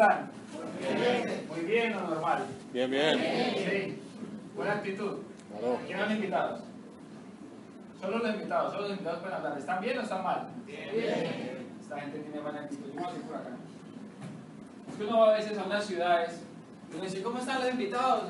[0.00, 0.30] están?
[1.48, 2.46] Muy bien o normal.
[2.72, 3.18] Bien, bien.
[3.18, 4.02] Sí.
[4.56, 5.18] Buena actitud.
[5.50, 5.78] Claro.
[5.86, 6.60] ¿Quién son los invitados?
[8.00, 9.58] Solo los invitados, solo los invitados pueden hablar.
[9.58, 10.48] ¿Están bien o están mal?
[10.64, 11.76] Bien.
[11.80, 12.86] Esta gente tiene buena actitud.
[12.94, 13.50] Yo voy por acá.
[14.88, 16.40] Es que uno va a veces a unas ciudades
[16.90, 18.24] y uno dice, ¿cómo están los invitados?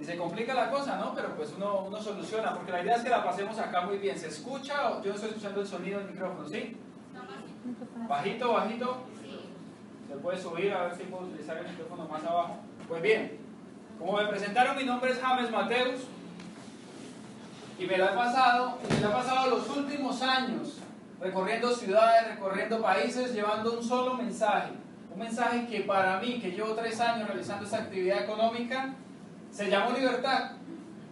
[0.00, 1.14] Y se complica la cosa, ¿no?
[1.14, 4.18] Pero pues uno, uno soluciona, porque la idea es que la pasemos acá muy bien.
[4.18, 4.90] ¿Se escucha?
[4.90, 6.76] o Yo estoy escuchando el sonido del micrófono, ¿sí?
[8.08, 8.96] Bajito, bajito.
[10.08, 12.56] Se puede subir, a ver si puedo utilizar el micrófono más abajo.
[12.88, 13.38] Pues bien,
[13.98, 16.00] como me presentaron, mi nombre es James Mateus.
[17.78, 20.78] Y me la he pasado, me la he pasado los últimos años
[21.20, 24.72] recorriendo ciudades, recorriendo países, llevando un solo mensaje.
[25.12, 28.94] Un mensaje que para mí, que llevo tres años realizando esta actividad económica,
[29.50, 30.52] se llamó libertad.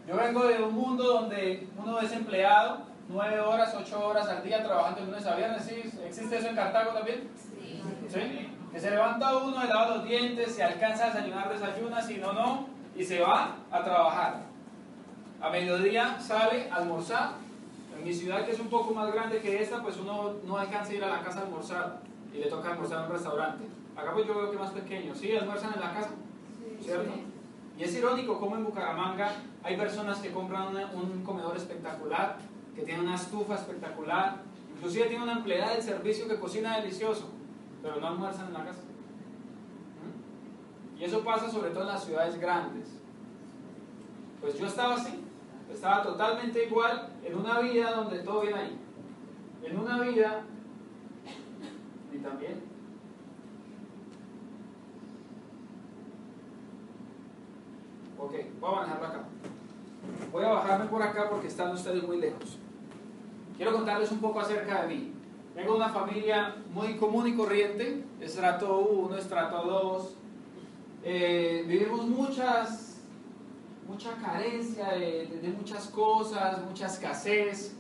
[0.09, 4.63] Yo vengo de un mundo donde uno es empleado, nueve horas, ocho horas al día
[4.63, 5.63] trabajando de lunes a viernes.
[5.65, 5.83] ¿Sí?
[6.07, 7.29] ¿Existe eso en Cartago también?
[8.09, 8.49] Sí.
[8.73, 12.33] Que se levanta uno, le lava los dientes, se alcanza a desayunar, desayuna, si no,
[12.33, 12.67] no,
[12.97, 14.41] y se va a trabajar.
[15.41, 17.33] A mediodía sale a almorzar.
[17.97, 20.93] En mi ciudad, que es un poco más grande que esta, pues uno no alcanza
[20.93, 21.99] a ir a la casa a almorzar
[22.33, 23.65] y le toca almorzar en un restaurante.
[23.97, 25.15] Acá pues yo veo que más pequeño.
[25.15, 25.37] ¿Sí?
[25.37, 26.11] ¿Almuerzan en la casa?
[26.81, 27.11] ¿Cierto?
[27.77, 32.37] Y es irónico cómo en Bucaramanga hay personas que compran una- un comedor espectacular,
[32.81, 34.43] que tiene una estufa espectacular,
[34.75, 37.29] inclusive tiene una empleada del servicio que cocina delicioso,
[37.83, 38.81] pero no almuerzan en la casa.
[40.01, 41.01] ¿Mm?
[41.01, 42.89] Y eso pasa sobre todo en las ciudades grandes.
[44.41, 45.23] Pues yo estaba así,
[45.71, 48.79] estaba totalmente igual en una vida donde todo viene ahí.
[49.63, 50.43] En una vida,
[52.13, 52.71] y también
[58.19, 59.25] Ok, voy a manejarlo acá.
[60.31, 62.60] Voy a bajarme por acá porque están ustedes muy lejos.
[63.61, 65.13] Quiero contarles un poco acerca de mí.
[65.55, 70.15] Tengo una familia muy común y corriente, estrato 1, estrato 2.
[71.05, 73.03] Eh, vivimos muchas,
[73.87, 77.77] mucha carencia de, de- de muchas cosas, mucha escasez.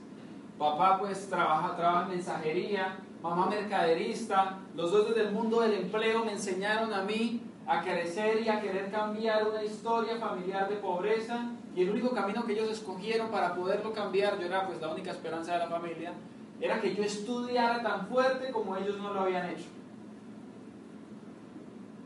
[0.59, 4.59] Papá pues trabaja, trabaja en mensajería, mamá mercaderista.
[4.77, 8.61] Los dos desde el mundo del empleo me enseñaron a mí a crecer y a
[8.61, 11.53] querer cambiar una historia familiar de pobreza.
[11.75, 15.11] Y el único camino que ellos escogieron para poderlo cambiar, yo era pues la única
[15.13, 16.13] esperanza de la familia,
[16.61, 19.67] era que yo estudiara tan fuerte como ellos no lo habían hecho.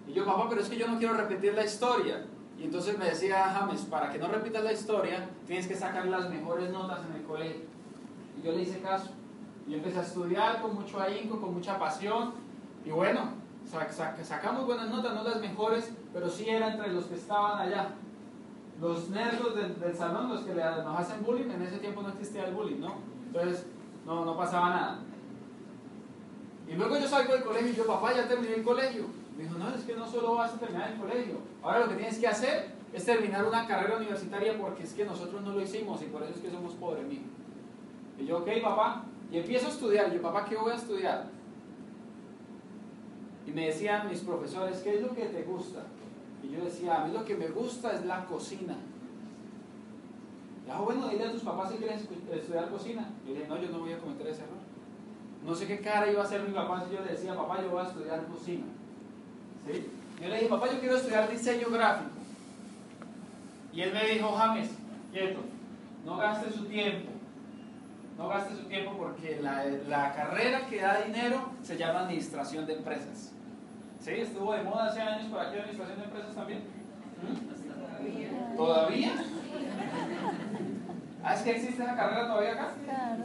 [0.06, 2.26] Y yo, papá, pero es que yo no quiero repetir la historia.
[2.58, 6.28] Y entonces me decía James, para que no repitas la historia, tienes que sacar las
[6.30, 7.62] mejores notas en el colegio.
[8.38, 9.10] Y yo le hice caso.
[9.66, 12.32] Y empecé a estudiar con mucho ahínco, con mucha pasión.
[12.84, 13.30] Y bueno,
[13.68, 17.58] sa- sa- sacamos buenas notas, no las mejores, pero sí era entre los que estaban
[17.58, 17.88] allá.
[18.80, 22.46] Los nerdos del, salón, los que le- nos hacen bullying, en ese tiempo no existía
[22.46, 22.94] el bullying, ¿no?
[23.26, 23.66] Entonces,
[24.04, 24.98] no, no pasaba nada.
[26.68, 29.04] Y luego yo salgo del colegio y yo, papá, ya terminé el colegio.
[29.36, 31.38] Me dijo, no, es que no solo vas a terminar el colegio.
[31.62, 35.42] Ahora lo que tienes que hacer es terminar una carrera universitaria porque es que nosotros
[35.42, 37.24] no lo hicimos y por eso es que somos pobres, mijo.
[38.18, 39.04] Y yo, ok, papá.
[39.30, 40.12] Y empiezo a estudiar.
[40.12, 41.26] Yo, papá, ¿qué voy a estudiar?
[43.46, 45.80] Y me decían mis profesores, ¿qué es lo que te gusta?
[46.44, 48.76] Y yo decía, a mí lo que me gusta es la cocina.
[50.66, 53.08] Y ah, bueno, dile a tus papás si quieren escu- estudiar cocina.
[53.26, 54.54] Yo dije, no, yo no voy a cometer ese error.
[55.44, 57.70] No sé qué cara iba a hacer mi papá si yo le decía, papá, yo
[57.70, 58.64] voy a estudiar cocina.
[59.66, 59.86] ¿Sí?
[60.22, 62.10] Yo le dije, papá, yo quiero estudiar diseño gráfico.
[63.72, 64.70] Y él me dijo, James,
[65.12, 65.40] quieto,
[66.06, 67.10] no gaste su tiempo.
[68.16, 72.74] No gaste su tiempo porque la, la carrera que da dinero se llama administración de
[72.74, 73.32] empresas.
[74.04, 74.10] ¿Sí?
[74.10, 76.60] Estuvo de moda hace años por aquí administración de empresas también.
[77.22, 78.56] ¿Mm?
[78.56, 79.12] ¿Todavía?
[81.22, 82.74] Ah, es que existe esa carrera todavía acá.
[82.84, 83.24] Claro.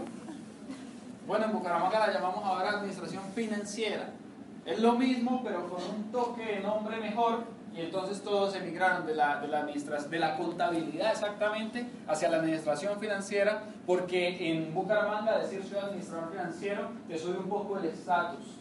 [1.27, 4.11] Bueno, en Bucaramanga la llamamos ahora administración financiera.
[4.65, 7.43] Es lo mismo, pero con un toque de nombre mejor.
[7.75, 12.97] Y entonces todos emigraron de la, de la, de la contabilidad exactamente hacia la administración
[13.01, 18.59] financiera, porque en Bucaramanga decir soy administrador financiero te sube un poco el estatus.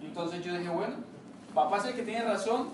[0.00, 0.94] Entonces yo dije, bueno,
[1.56, 2.68] papá es el que tiene razón,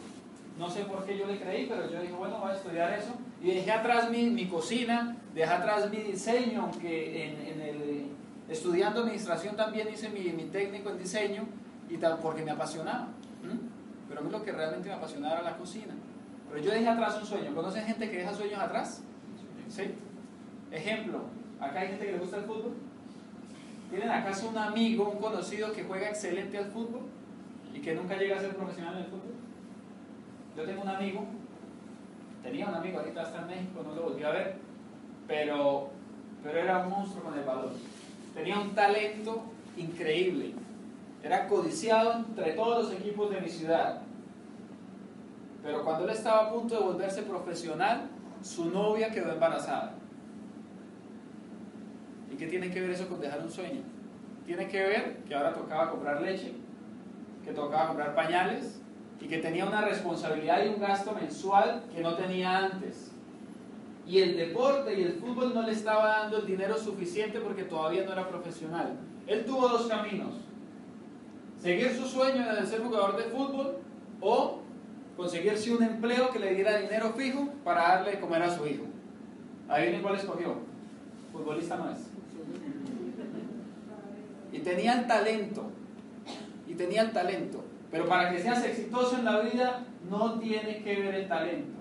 [0.58, 3.14] no sé por qué yo le creí, pero yo dije, bueno, voy a estudiar eso.
[3.40, 8.06] Y dejé atrás mi, mi cocina, dejé atrás mi diseño, aunque en, en el,
[8.48, 11.44] estudiando administración también hice mi, mi técnico en diseño,
[11.88, 13.08] y tal, porque me apasionaba.
[14.08, 15.94] Pero a mí lo que realmente me apasionaba era la cocina.
[16.50, 17.54] Pero yo dejé atrás un sueño.
[17.54, 19.02] ¿Conocen gente que deja sueños atrás?
[19.68, 19.94] ¿Sí?
[20.70, 21.20] Ejemplo,
[21.60, 22.74] acá hay gente que le gusta el fútbol.
[23.90, 27.02] ¿Tienen acaso un amigo, un conocido que juega excelente al fútbol
[27.74, 29.34] y que nunca llega a ser profesional en el fútbol?
[30.56, 31.24] Yo tengo un amigo,
[32.42, 34.56] tenía un amigo, ahorita está en México, no lo volví a ver,
[35.26, 35.90] pero,
[36.42, 37.72] pero era un monstruo con el balón.
[38.34, 39.44] Tenía un talento
[39.76, 40.52] increíble.
[41.22, 44.02] Era codiciado entre todos los equipos de mi ciudad.
[45.62, 48.08] Pero cuando él estaba a punto de volverse profesional,
[48.42, 49.94] su novia quedó embarazada.
[52.32, 53.82] ¿Y qué tiene que ver eso con dejar un sueño?
[54.44, 56.52] Tiene que ver que ahora tocaba comprar leche,
[57.44, 58.80] que tocaba comprar pañales
[59.20, 63.12] y que tenía una responsabilidad y un gasto mensual que no tenía antes.
[64.06, 68.04] Y el deporte y el fútbol no le estaba dando el dinero suficiente porque todavía
[68.04, 68.98] no era profesional.
[69.26, 70.34] Él tuvo dos caminos.
[71.60, 73.76] Seguir su sueño de ser jugador de fútbol
[74.20, 74.58] o
[75.16, 78.84] conseguirse un empleo que le diera dinero fijo para darle de comer a su hijo.
[79.68, 80.56] Ahí cuál escogió.
[81.32, 81.98] Futbolista no es.
[84.52, 85.70] Y tenía talento.
[86.72, 87.62] Y tenía talento.
[87.90, 91.78] Pero para que seas exitoso en la vida no tiene que ver el talento.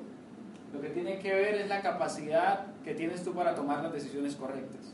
[0.73, 4.35] Lo que tiene que ver es la capacidad que tienes tú para tomar las decisiones
[4.35, 4.91] correctas.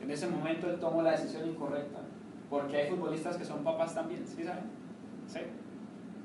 [0.00, 1.98] En ese momento él tomó la decisión incorrecta.
[2.48, 4.70] Porque hay futbolistas que son papás también, ¿sí saben?
[5.26, 5.40] ¿Sí?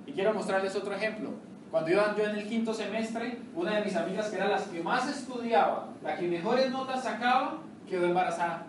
[0.05, 1.31] Y quiero mostrarles otro ejemplo.
[1.71, 4.83] Cuando iba yo en el quinto semestre, una de mis amigas, que era las que
[4.83, 7.57] más estudiaba, la que mejores notas sacaba,
[7.89, 8.67] quedó embarazada.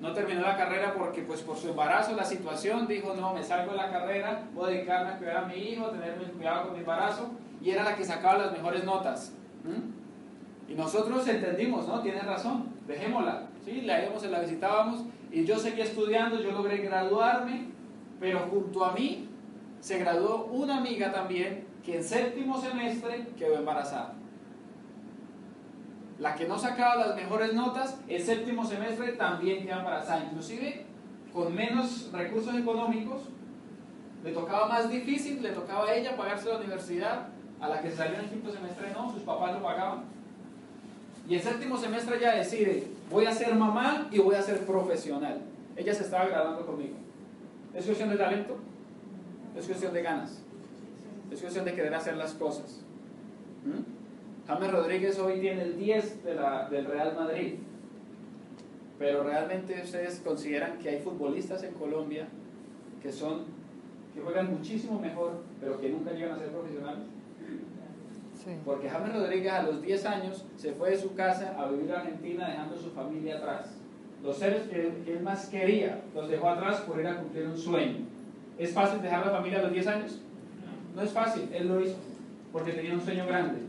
[0.00, 3.72] No terminó la carrera porque, pues, por su embarazo, la situación, dijo, no, me salgo
[3.72, 6.80] de la carrera, voy a dedicarme a cuidar a mi hijo, tenerme cuidado con mi
[6.80, 7.30] embarazo,
[7.62, 9.32] y era la que sacaba las mejores notas.
[10.68, 12.00] Y nosotros entendimos, ¿no?
[12.00, 13.46] Tiene razón, dejémosla.
[13.64, 13.82] ¿sí?
[13.82, 17.68] La íbamos, la visitábamos, y yo seguí estudiando, yo logré graduarme,
[18.20, 19.28] pero junto a mí
[19.80, 24.14] se graduó una amiga también que en séptimo semestre quedó embarazada.
[26.18, 30.24] La que no sacaba las mejores notas, el séptimo semestre también quedó embarazada.
[30.24, 30.86] Inclusive
[31.32, 33.22] con menos recursos económicos,
[34.24, 37.28] le tocaba más difícil, le tocaba a ella pagarse la universidad,
[37.60, 40.04] a la que se salió en el quinto semestre no, sus papás lo pagaban.
[41.28, 45.42] Y el séptimo semestre ella decide, voy a ser mamá y voy a ser profesional.
[45.76, 46.96] Ella se estaba graduando conmigo.
[47.74, 48.56] ¿Es cuestión de talento?
[49.56, 50.42] Es cuestión de ganas.
[51.30, 52.80] Es cuestión de querer hacer las cosas.
[53.64, 53.95] ¿Mm?
[54.46, 57.54] James Rodríguez hoy tiene el 10 de la, del Real Madrid.
[58.98, 62.28] Pero realmente ustedes consideran que hay futbolistas en Colombia
[63.02, 63.44] que son
[64.14, 67.04] que juegan muchísimo mejor, pero que nunca llegan a ser profesionales.
[68.64, 72.00] Porque James Rodríguez a los 10 años se fue de su casa a vivir a
[72.00, 73.76] Argentina dejando su familia atrás.
[74.22, 77.58] Los seres que, que él más quería los dejó atrás por ir a cumplir un
[77.58, 78.06] sueño.
[78.56, 80.20] ¿Es fácil dejar la familia a los 10 años?
[80.94, 81.96] No es fácil, él lo hizo,
[82.52, 83.65] porque tenía un sueño grande.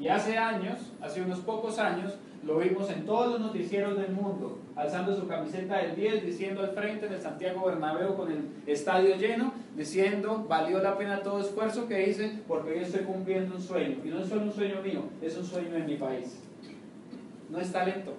[0.00, 2.14] Y hace años, hace unos pocos años,
[2.44, 6.70] lo vimos en todos los noticieros del mundo, alzando su camiseta del 10, diciendo al
[6.70, 12.08] frente del Santiago Bernabéu con el estadio lleno, diciendo, valió la pena todo esfuerzo que
[12.08, 13.96] hice porque hoy estoy cumpliendo un sueño.
[14.04, 16.38] Y no es solo un sueño mío, es un sueño en mi país.
[17.50, 18.14] No es talento.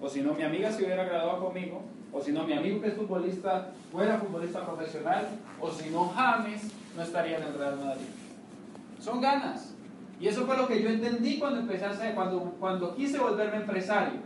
[0.00, 2.88] O si no, mi amiga se hubiera graduado conmigo, o si no, mi amigo que
[2.88, 5.26] es futbolista fuera futbolista profesional,
[5.60, 8.06] o si no, James no estaría en el Real Madrid.
[9.00, 9.74] Son ganas.
[10.20, 13.56] Y eso fue lo que yo entendí cuando empecé a hacer, cuando, cuando quise volverme
[13.56, 14.20] empresario.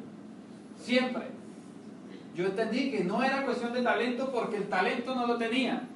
[0.77, 1.23] Siempre.
[2.35, 5.89] Yo entendí que no era cuestión de talento porque el talento no lo tenía.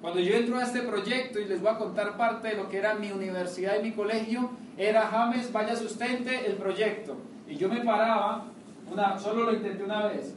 [0.00, 2.78] Cuando yo entro a este proyecto y les voy a contar parte de lo que
[2.78, 7.16] era mi universidad y mi colegio, era James, vaya sustente el proyecto.
[7.48, 8.46] Y yo me paraba,
[8.90, 10.34] una, solo lo intenté una vez,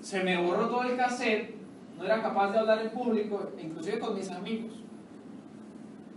[0.00, 1.54] se me borró todo el cassette,
[1.96, 4.72] no era capaz de hablar en público, inclusive con mis amigos.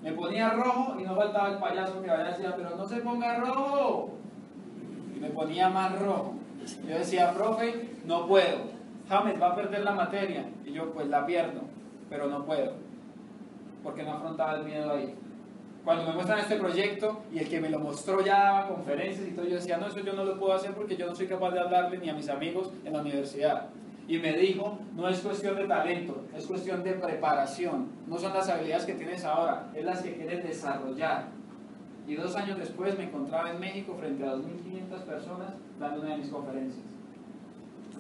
[0.01, 3.37] Me ponía rojo y no faltaba el payaso que vaya decía, pero no se ponga
[3.37, 4.09] rojo.
[5.15, 6.35] Y me ponía más rojo.
[6.87, 8.71] Yo decía, profe, no puedo.
[9.07, 10.45] James va a perder la materia.
[10.65, 11.61] Y yo, pues la pierdo,
[12.09, 12.73] pero no puedo.
[13.83, 15.15] Porque no afrontaba el miedo ahí.
[15.83, 19.31] Cuando me muestran este proyecto y el que me lo mostró ya daba conferencias y
[19.31, 21.51] todo, yo decía, no, eso yo no lo puedo hacer porque yo no soy capaz
[21.51, 23.69] de hablarle ni a mis amigos en la universidad.
[24.11, 27.87] Y me dijo, no es cuestión de talento, es cuestión de preparación.
[28.07, 31.27] No son las habilidades que tienes ahora, es las que quieres desarrollar.
[32.05, 36.17] Y dos años después me encontraba en México frente a 2.500 personas dando una de
[36.17, 36.83] mis conferencias.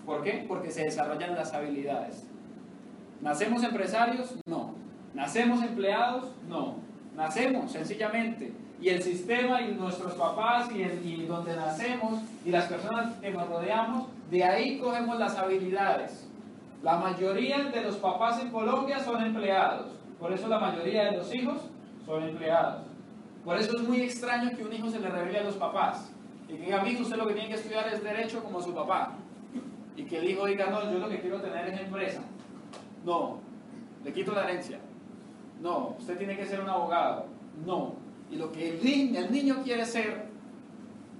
[0.05, 0.43] ¿Por qué?
[0.49, 2.27] Porque se desarrollan las habilidades.
[3.21, 4.35] ¿Nacemos empresarios?
[4.45, 4.73] No.
[5.13, 6.25] ¿Nacemos empleados?
[6.49, 6.75] No.
[7.15, 8.51] Nacemos, sencillamente.
[8.81, 14.09] Y el sistema y nuestros papás y, donde nacemos y las personas que nos rodeamos,
[14.31, 16.25] de ahí cogemos las habilidades.
[16.81, 19.91] La mayoría de los papás en Colombia son empleados.
[20.17, 21.57] Por eso la mayoría de los hijos
[22.05, 22.83] son empleados.
[23.43, 26.13] Por eso es muy extraño que un hijo se le revele a los papás.
[26.47, 29.15] Y que diga, usted lo que tiene que estudiar es derecho como su papá.
[29.97, 32.21] Y que el hijo diga, no, yo lo que quiero tener es empresa.
[33.03, 33.39] No,
[34.05, 34.79] le quito la herencia.
[35.61, 37.25] No, usted tiene que ser un abogado.
[37.65, 37.95] No.
[38.31, 40.27] Y lo que el, el niño quiere ser,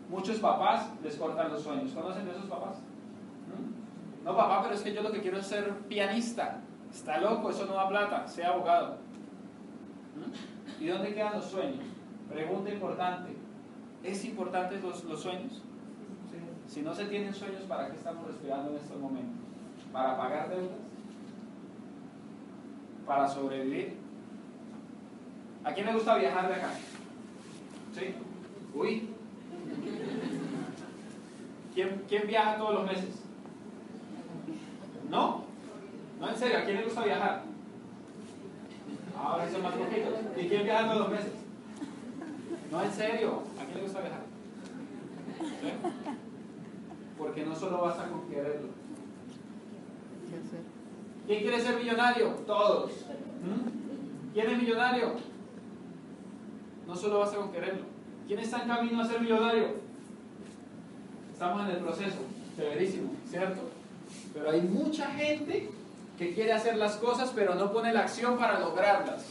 [0.10, 1.92] muchos papás les cortan los sueños.
[1.92, 2.82] ¿Conocen de esos papás?
[4.24, 6.62] No, papá, pero es que yo lo que quiero es ser pianista.
[6.92, 8.98] Está loco, eso no da plata, sea abogado.
[10.16, 10.84] ¿Mm?
[10.84, 11.84] ¿Y dónde quedan los sueños?
[12.30, 13.36] Pregunta importante.
[14.04, 15.62] ¿Es importante los, los sueños?
[16.68, 19.42] Si no se tienen sueños, ¿para qué estamos respirando en estos momentos?
[19.92, 20.78] ¿Para pagar deudas?
[23.06, 23.98] ¿Para sobrevivir?
[25.64, 26.72] ¿A quién le gusta viajar de acá?
[27.94, 28.16] ¿Sí?
[28.74, 29.10] Uy.
[31.74, 33.21] ¿Quién, ¿Quién viaja todos los meses?
[35.12, 35.44] ¿No?
[36.22, 37.44] No, en serio, ¿a quién le gusta viajar?
[39.18, 40.14] Ahora son más poquitos.
[40.38, 41.34] ¿Y quién viaja todos los meses?
[42.72, 44.22] No, en serio, ¿a quién le gusta viajar?
[45.38, 45.72] ¿Sí?
[47.18, 48.70] Porque no solo basta con quererlo.
[51.28, 52.30] ¿Quién quiere ser millonario?
[52.48, 52.92] Todos.
[53.44, 54.34] ¿Mm?
[54.34, 55.16] ¿Quién es millonario?
[56.88, 57.84] No solo basta con quererlo.
[58.28, 59.76] ¿Quién está en camino a ser millonario?
[61.34, 62.20] Estamos en el proceso,
[62.56, 63.71] severísimo, ¿cierto?
[64.34, 65.70] Pero hay mucha gente
[66.18, 69.26] que quiere hacer las cosas pero no pone la acción para lograrlas.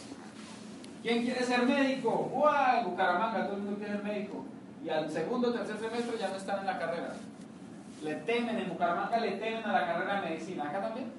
[1.02, 2.28] ¿Quién quiere ser médico?
[2.32, 2.90] ¡Guau!
[2.90, 4.44] Bucaramanga, todo el mundo quiere ser médico.
[4.84, 7.14] Y al segundo o tercer semestre ya no están en la carrera.
[8.02, 10.68] Le temen, en Bucaramanga le temen a la carrera de medicina.
[10.68, 11.12] ¿Acá también?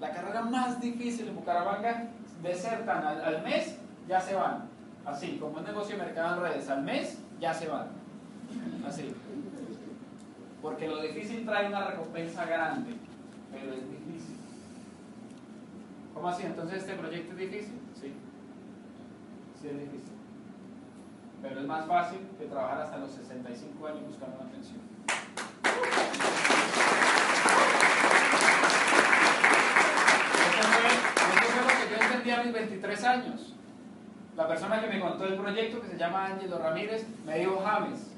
[0.00, 2.08] La carrera más difícil en Bucaramanga,
[2.42, 3.76] desertan al, al mes,
[4.08, 4.68] ya se van.
[5.04, 7.86] Así, como un negocio de mercado en redes, al mes ya se van.
[8.86, 9.14] Así.
[10.62, 12.94] Porque lo difícil trae una recompensa grande,
[13.50, 14.36] pero es difícil.
[16.14, 16.44] ¿Cómo así?
[16.44, 17.80] Entonces este proyecto es difícil.
[18.00, 18.14] Sí.
[19.60, 20.12] Sí es difícil.
[21.42, 24.80] Pero es más fácil que trabajar hasta los 65 años buscando una pensión.
[32.32, 33.54] A mis 23 años.
[34.36, 38.11] La persona que me contó el proyecto, que se llama Ángelo Ramírez, me dijo, James,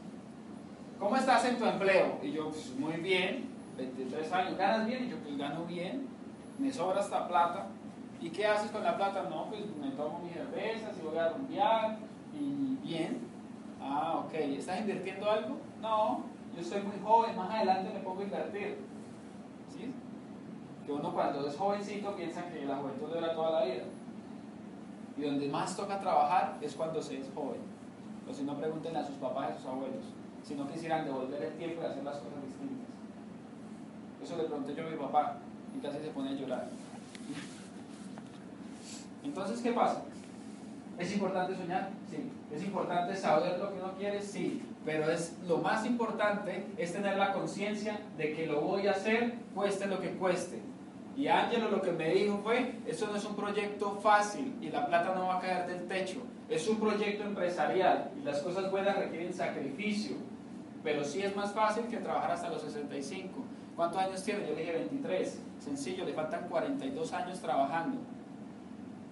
[0.98, 2.18] ¿cómo estás en tu empleo?
[2.22, 5.04] Y yo, pues muy bien, 23 años, ¿ganas bien?
[5.04, 6.06] Y yo, pues gano bien,
[6.58, 7.66] me sobra esta plata.
[8.20, 9.24] ¿Y qué haces con la plata?
[9.28, 11.98] No, pues me tomo mis cervezas y voy a rumbear
[12.32, 13.20] y bien.
[13.80, 14.32] Ah, ok.
[14.34, 15.56] ¿Estás invirtiendo algo?
[15.82, 16.24] No,
[16.56, 18.78] yo soy muy joven, más adelante me pongo a invertir.
[19.68, 19.92] ¿Sí?
[20.86, 23.84] Que uno cuando es jovencito piensa que la juventud dura toda la vida.
[25.16, 27.60] Y donde más toca trabajar es cuando se es joven.
[28.28, 30.04] O si no, pregunten a sus papás y a sus abuelos.
[30.44, 32.86] Si no quisieran devolver el tiempo y hacer las cosas distintas.
[34.22, 35.38] Eso le pregunté yo a mi papá
[35.76, 36.68] y casi se pone a llorar.
[39.24, 40.02] Entonces, ¿qué pasa?
[40.98, 41.90] ¿Es importante soñar?
[42.10, 42.30] Sí.
[42.54, 44.22] ¿Es importante saber lo que uno quiere?
[44.22, 44.62] Sí.
[44.84, 49.34] Pero es, lo más importante es tener la conciencia de que lo voy a hacer,
[49.54, 50.60] cueste lo que cueste.
[51.16, 54.86] Y Ángelo lo que me dijo fue, eso no es un proyecto fácil y la
[54.86, 56.20] plata no va a caer del techo.
[56.48, 60.16] Es un proyecto empresarial y las cosas buenas requieren sacrificio.
[60.84, 63.42] Pero sí es más fácil que trabajar hasta los 65.
[63.74, 64.46] ¿Cuántos años tiene?
[64.46, 65.42] Yo le dije 23.
[65.58, 67.98] Sencillo, le faltan 42 años trabajando.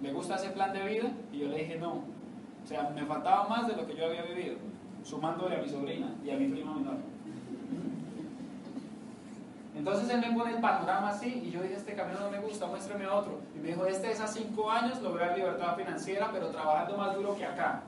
[0.01, 1.11] ¿Le gusta ese plan de vida?
[1.31, 1.93] Y yo le dije no.
[1.93, 4.55] O sea, me faltaba más de lo que yo había vivido,
[5.03, 6.97] sumándole a mi sobrina y a mi prima menor.
[9.75, 12.67] Entonces él me pone el panorama así y yo dije, este camino no me gusta,
[12.67, 13.41] muéstrame otro.
[13.55, 17.35] Y me dijo, este es a 5 años, lograr libertad financiera, pero trabajando más duro
[17.35, 17.83] que acá.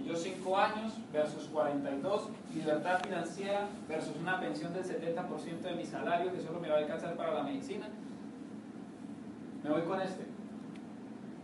[0.00, 5.84] Y yo 5 años versus 42, libertad financiera versus una pensión del 70% de mi
[5.84, 7.86] salario que solo me va a alcanzar para la medicina.
[9.62, 10.24] Me voy con este.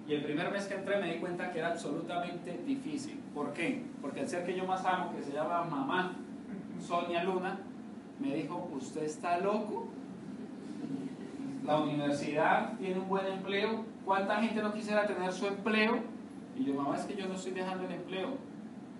[0.07, 3.21] Y el primer mes que entré me di cuenta que era absolutamente difícil.
[3.33, 3.85] ¿Por qué?
[4.03, 6.17] Porque el ser que yo más amo, que se llama mamá,
[6.85, 7.59] Sonia Luna,
[8.19, 9.87] me dijo, ¿usted está loco?
[11.65, 13.85] La universidad tiene un buen empleo.
[14.05, 16.01] ¿Cuánta gente no quisiera tener su empleo?
[16.61, 18.35] Y yo, mamá, es que yo no estoy dejando el empleo.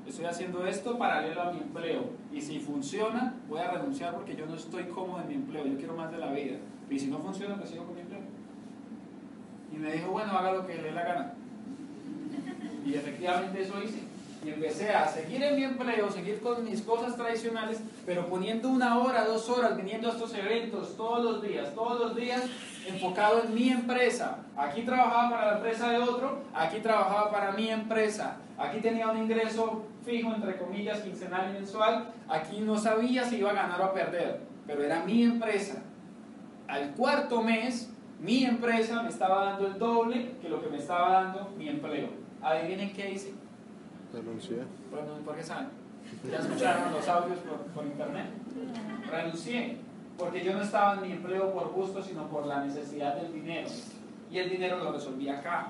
[0.07, 2.09] Estoy haciendo esto paralelo a mi empleo.
[2.33, 5.67] Y si funciona, voy a renunciar porque yo no estoy cómodo en mi empleo.
[5.67, 6.57] Yo quiero más de la vida.
[6.89, 8.23] Y si no funciona, pues sigo con mi empleo.
[9.75, 11.35] Y me dijo, bueno, haga lo que le dé la gana.
[12.87, 14.01] Y efectivamente eso hice.
[14.43, 18.99] Y empecé a seguir en mi empleo, seguir con mis cosas tradicionales, pero poniendo una
[18.99, 22.45] hora, dos horas, viniendo a estos eventos todos los días, todos los días,
[22.87, 24.39] enfocado en mi empresa.
[24.57, 28.39] Aquí trabajaba para la empresa de otro, aquí trabajaba para mi empresa.
[28.57, 32.09] Aquí tenía un ingreso fijo, entre comillas, quincenal y mensual.
[32.29, 35.83] Aquí no sabía si iba a ganar o a perder, pero era mi empresa.
[36.67, 41.23] Al cuarto mes mi empresa me estaba dando el doble que lo que me estaba
[41.23, 42.09] dando mi empleo.
[42.43, 43.40] Adivinen qué hice.
[44.13, 44.59] Renuncié.
[45.25, 45.69] ¿Por qué saben?
[46.31, 48.27] ¿Ya escucharon los audios por, por internet?
[49.11, 49.79] Renuncié.
[50.19, 53.69] Porque yo no estaba en mi empleo por gusto, sino por la necesidad del dinero.
[54.31, 55.69] Y el dinero lo resolví acá.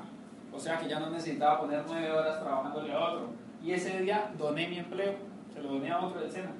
[0.53, 3.29] O sea que ya no necesitaba poner nueve horas trabajándole a otro.
[3.63, 5.15] Y ese día doné mi empleo,
[5.53, 6.51] se lo doné a otro del SENA.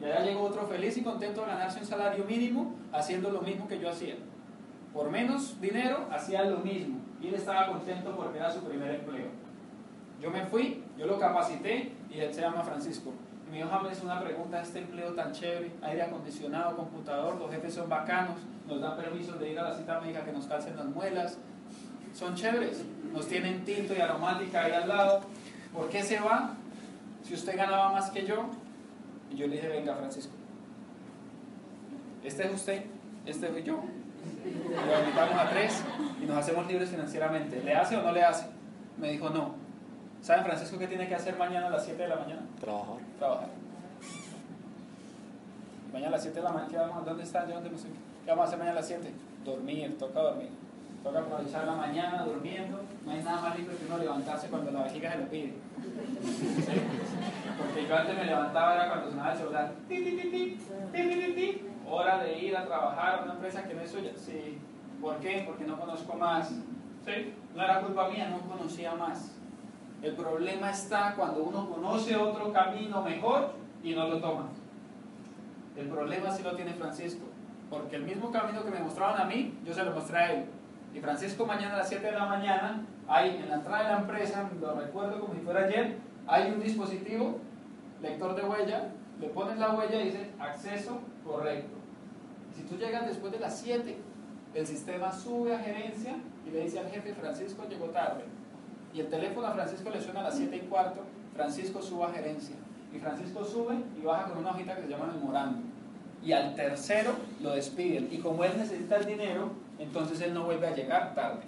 [0.00, 3.68] Y allá llegó otro feliz y contento a ganarse un salario mínimo haciendo lo mismo
[3.68, 4.16] que yo hacía.
[4.92, 7.00] Por menos dinero hacía lo mismo.
[7.20, 9.26] Y él estaba contento porque era su primer empleo.
[10.22, 13.12] Yo me fui, yo lo capacité y él se llama Francisco.
[13.48, 17.74] Y me dijo, James, una pregunta, este empleo tan chévere, aire acondicionado, computador, los jefes
[17.74, 18.36] son bacanos,
[18.68, 21.38] nos dan permiso de ir a la cita médica que nos calcen las muelas,
[22.14, 25.22] son chéveres, nos tienen tinto y aromática ahí al lado.
[25.74, 26.54] ¿Por qué se va?
[27.24, 28.46] Si usted ganaba más que yo,
[29.28, 30.32] y yo le dije, venga Francisco,
[32.22, 32.84] este es usted,
[33.26, 33.74] este soy yo.
[33.74, 35.82] Lo invitamos a tres
[36.22, 37.60] y nos hacemos libres financieramente.
[37.64, 38.46] ¿Le hace o no le hace?
[38.98, 39.61] Me dijo, no.
[40.22, 42.42] ¿Saben Francisco qué tiene que hacer mañana a las 7 de la mañana?
[42.60, 42.96] Trabajar.
[43.18, 43.48] Trabajar.
[45.92, 47.44] Mañana a las 7 de la mañana, ¿dónde está?
[47.48, 47.90] ¿Yo dónde me estoy?
[48.24, 49.12] ¿Qué vamos a hacer mañana a las 7?
[49.44, 50.50] Dormir, toca dormir.
[51.02, 52.80] Toca aprovechar la mañana durmiendo.
[53.04, 55.54] No hay nada más lindo que uno levantarse cuando la vejiga se lo pide.
[57.58, 59.72] Porque yo antes me levantaba era cuando sonaba el celular.
[61.90, 64.12] Hora de ir a trabajar a una empresa que no es suya.
[64.14, 64.56] Sí.
[65.00, 65.42] ¿Por qué?
[65.44, 66.48] Porque no conozco más.
[66.48, 67.34] ¿Sí?
[67.56, 69.32] No era culpa mía, no conocía más.
[70.02, 73.52] El problema está cuando uno conoce otro camino mejor
[73.84, 74.48] y no lo toma.
[75.76, 77.24] El problema sí lo tiene Francisco.
[77.70, 80.44] Porque el mismo camino que me mostraban a mí, yo se lo mostré a él.
[80.92, 84.00] Y Francisco mañana a las 7 de la mañana, hay en la entrada de la
[84.00, 87.38] empresa, lo recuerdo como si fuera ayer, hay un dispositivo,
[88.02, 88.88] lector de huella,
[89.20, 91.78] le pones la huella y dice acceso correcto.
[92.54, 93.96] Si tú llegas después de las 7,
[94.54, 96.16] el sistema sube a gerencia
[96.46, 98.24] y le dice al jefe, Francisco llegó tarde.
[98.94, 101.00] Y el teléfono a Francisco le suena a las 7 y cuarto,
[101.34, 102.56] Francisco sube a gerencia.
[102.94, 105.60] Y Francisco sube y baja con una hojita que se llama memorando.
[106.22, 108.08] Y al tercero lo despiden.
[108.12, 111.40] Y como él necesita el dinero, entonces él no vuelve a llegar tarde.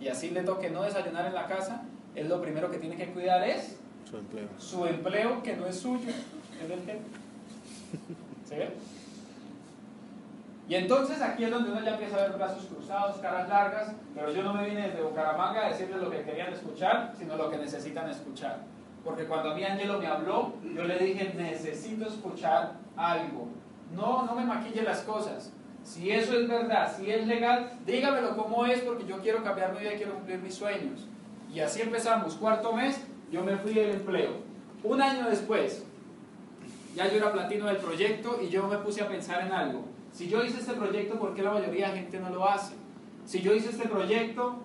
[0.00, 1.82] Y así le toque no desayunar en la casa,
[2.14, 3.76] él lo primero que tiene que cuidar es
[4.08, 4.48] Su empleo.
[4.58, 6.10] su empleo, que no es suyo,
[6.62, 7.00] es del jefe.
[8.44, 8.70] ¿Se ve?
[10.68, 14.30] Y entonces aquí es donde uno ya empieza a ver brazos cruzados, caras largas, pero
[14.30, 17.56] yo no me vine desde Bucaramanga a decirles lo que querían escuchar, sino lo que
[17.56, 18.58] necesitan escuchar.
[19.02, 23.48] Porque cuando a mí Angelo me habló, yo le dije, necesito escuchar algo.
[23.94, 25.52] No, no me maquille las cosas.
[25.82, 29.80] Si eso es verdad, si es legal, dígamelo cómo es, porque yo quiero cambiar mi
[29.80, 31.06] vida y quiero cumplir mis sueños.
[31.50, 32.34] Y así empezamos.
[32.34, 34.32] Cuarto mes, yo me fui del empleo.
[34.84, 35.86] Un año después,
[36.94, 39.87] ya yo era platino del proyecto y yo me puse a pensar en algo.
[40.12, 42.74] Si yo hice este proyecto, ¿por qué la mayoría de gente no lo hace?
[43.24, 44.56] Si yo hice este proyecto,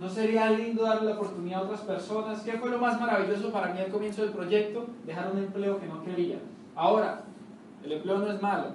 [0.00, 2.42] ¿no sería lindo darle la oportunidad a otras personas?
[2.42, 4.86] ¿Qué fue lo más maravilloso para mí al comienzo del proyecto?
[5.06, 6.38] Dejar un empleo que no quería.
[6.74, 7.22] Ahora,
[7.82, 8.74] el empleo no es malo.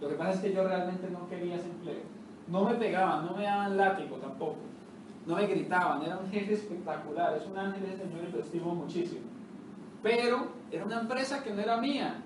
[0.00, 2.02] Lo que pasa es que yo realmente no quería ese empleo.
[2.46, 4.56] No me pegaban, no me daban látigo tampoco.
[5.26, 8.74] No me gritaban, era un jefe espectacular, es un ángel ese señor y lo estimo
[8.74, 9.26] muchísimo.
[10.02, 12.22] Pero era una empresa que no era mía.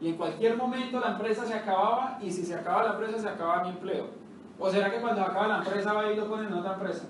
[0.00, 3.28] Y en cualquier momento la empresa se acababa y si se acaba la empresa se
[3.28, 4.08] acababa mi empleo.
[4.58, 7.04] ¿O será que cuando acaba la empresa va y lo ponen en otra empresa?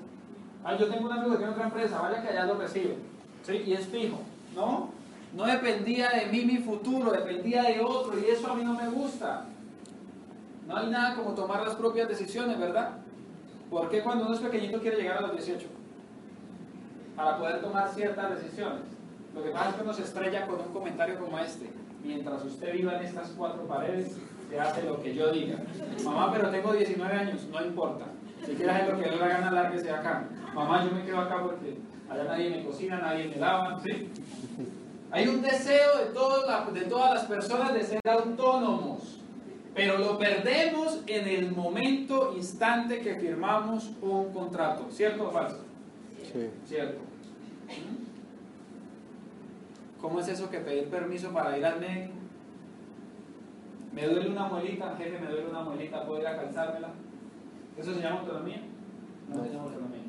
[0.65, 2.97] Ah, yo tengo un amigo que tiene otra empresa, vaya que allá lo recibe.
[3.43, 3.63] ¿Sí?
[3.67, 4.19] Y es fijo.
[4.55, 4.91] No,
[5.35, 8.89] no dependía de mí mi futuro, dependía de otro y eso a mí no me
[8.89, 9.45] gusta.
[10.67, 12.91] No hay nada como tomar las propias decisiones, ¿verdad?
[13.71, 15.67] ¿Por qué cuando uno es pequeñito quiere llegar a los 18?
[17.15, 18.83] Para poder tomar ciertas decisiones.
[19.35, 21.71] Lo que pasa es que uno se estrella con un comentario como este.
[22.07, 24.17] Mientras usted viva en estas cuatro paredes,
[24.49, 25.59] se hace lo que yo diga.
[26.05, 28.07] Mamá, pero tengo 19 años, no importa.
[28.45, 30.29] Si quiere hacer lo que le da gana, lárguese acá.
[30.55, 31.77] Mamá, yo me quedo acá porque
[32.09, 34.09] allá nadie me cocina, nadie me lava, ¿sí?
[35.11, 39.19] Hay un deseo de, todas las- de todas las personas de ser autónomos,
[39.75, 44.87] pero lo perdemos en el momento, instante que firmamos un contrato.
[44.91, 45.59] ¿Cierto o falso?
[46.33, 46.51] Sí.
[46.67, 47.01] Cierto.
[50.01, 52.15] ¿Cómo es eso que pedir permiso para ir al médico?
[53.93, 56.91] Me duele una muelita, jefe, me duele una muelita, ¿puedo ir a calzármela?
[57.79, 58.63] ¿Eso se llama autonomía?
[59.29, 60.03] No se llama autonomía.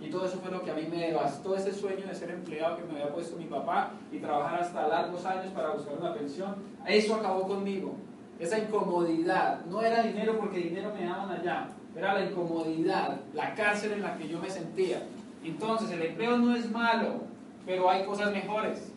[0.00, 2.76] Y todo eso fue lo que a mí me devastó ese sueño de ser empleado
[2.76, 6.56] que me había puesto mi papá y trabajar hasta largos años para buscar una pensión.
[6.86, 7.94] Eso acabó conmigo.
[8.38, 9.64] Esa incomodidad.
[9.66, 11.68] No era dinero porque dinero me daban allá.
[11.96, 15.02] Era la incomodidad, la cárcel en la que yo me sentía.
[15.44, 17.20] Entonces, el empleo no es malo,
[17.66, 18.91] pero hay cosas mejores.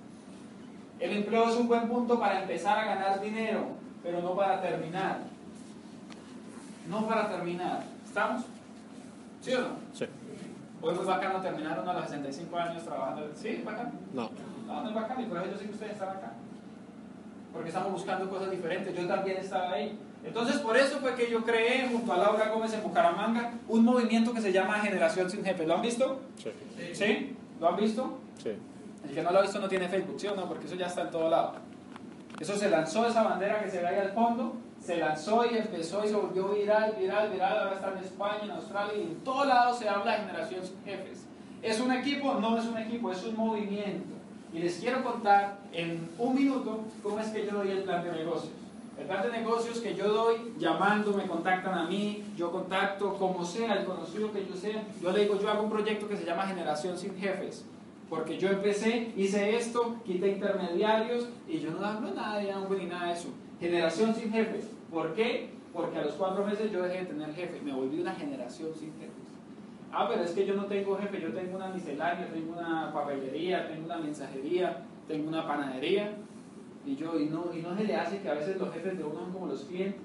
[0.99, 3.67] El empleo es un buen punto para empezar a ganar dinero,
[4.01, 5.19] pero no para terminar.
[6.89, 7.83] No para terminar.
[8.05, 8.43] ¿Estamos?
[9.41, 9.67] ¿Sí o no?
[9.93, 10.05] Sí.
[10.81, 13.29] Hoy es muy bacano terminar uno a los 65 años trabajando.
[13.35, 13.61] ¿Sí?
[13.65, 13.91] ¿Bacano?
[14.13, 14.29] No.
[14.67, 16.33] No, no es bacano y por eso yo sé que ustedes están acá.
[17.51, 18.95] Porque estamos buscando cosas diferentes.
[18.95, 19.97] Yo también estaba ahí.
[20.23, 24.33] Entonces, por eso fue que yo creé, junto a Laura Gómez en Bucaramanga, un movimiento
[24.33, 25.65] que se llama Generación Sin Jefe.
[25.65, 26.19] ¿Lo han visto?
[26.37, 26.51] Sí.
[26.93, 27.37] ¿Sí?
[27.59, 28.17] ¿Lo han visto?
[28.41, 28.51] Sí.
[29.07, 30.47] El que no lo ha visto no tiene Facebook, ¿sí o no?
[30.47, 31.53] Porque eso ya está en todo lado.
[32.39, 36.03] Eso se lanzó, esa bandera que se ve ahí al fondo, se lanzó y empezó
[36.03, 39.47] y se volvió viral, viral, viral, ahora está en España, en Australia y en todos
[39.47, 41.25] lados se habla de generación jefes.
[41.61, 42.33] ¿Es un equipo?
[42.35, 44.13] No es un equipo, es un movimiento.
[44.53, 48.11] Y les quiero contar en un minuto cómo es que yo doy el plan de
[48.11, 48.53] negocios.
[48.97, 53.43] El plan de negocios que yo doy, llamando, me contactan a mí, yo contacto, como
[53.43, 56.25] sea, el conocido que yo sea, yo le digo, yo hago un proyecto que se
[56.25, 57.65] llama Generación sin Jefes.
[58.15, 62.85] Porque yo empecé, hice esto, quité intermediarios y yo no hablo nada de hambre ni
[62.85, 63.27] nada de eso.
[63.59, 64.69] Generación sin jefes.
[64.89, 65.49] ¿Por qué?
[65.73, 68.93] Porque a los cuatro meses yo dejé de tener jefe, me volví una generación sin
[68.93, 69.11] jefes.
[69.91, 73.67] Ah, pero es que yo no tengo jefe, yo tengo una miscelánea, tengo una papelería,
[73.67, 76.13] tengo una mensajería, tengo una panadería.
[76.85, 79.03] Y yo, y no, y no se le hace que a veces los jefes de
[79.03, 80.01] uno son como los clientes.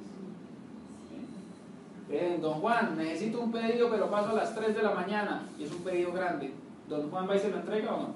[2.41, 5.71] Don Juan, necesito un pedido, pero paso a las 3 de la mañana y es
[5.71, 6.53] un pedido grande.
[6.91, 8.15] ¿Don Juan va y se lo entrega o no?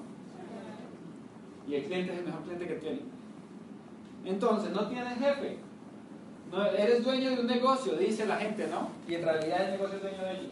[1.65, 2.99] Y el cliente es el mejor cliente que tiene.
[4.25, 5.57] Entonces, no tienes jefe.
[6.51, 8.89] No, eres dueño de un negocio, dice la gente, ¿no?
[9.07, 10.51] Y en realidad el negocio es dueño de ellos.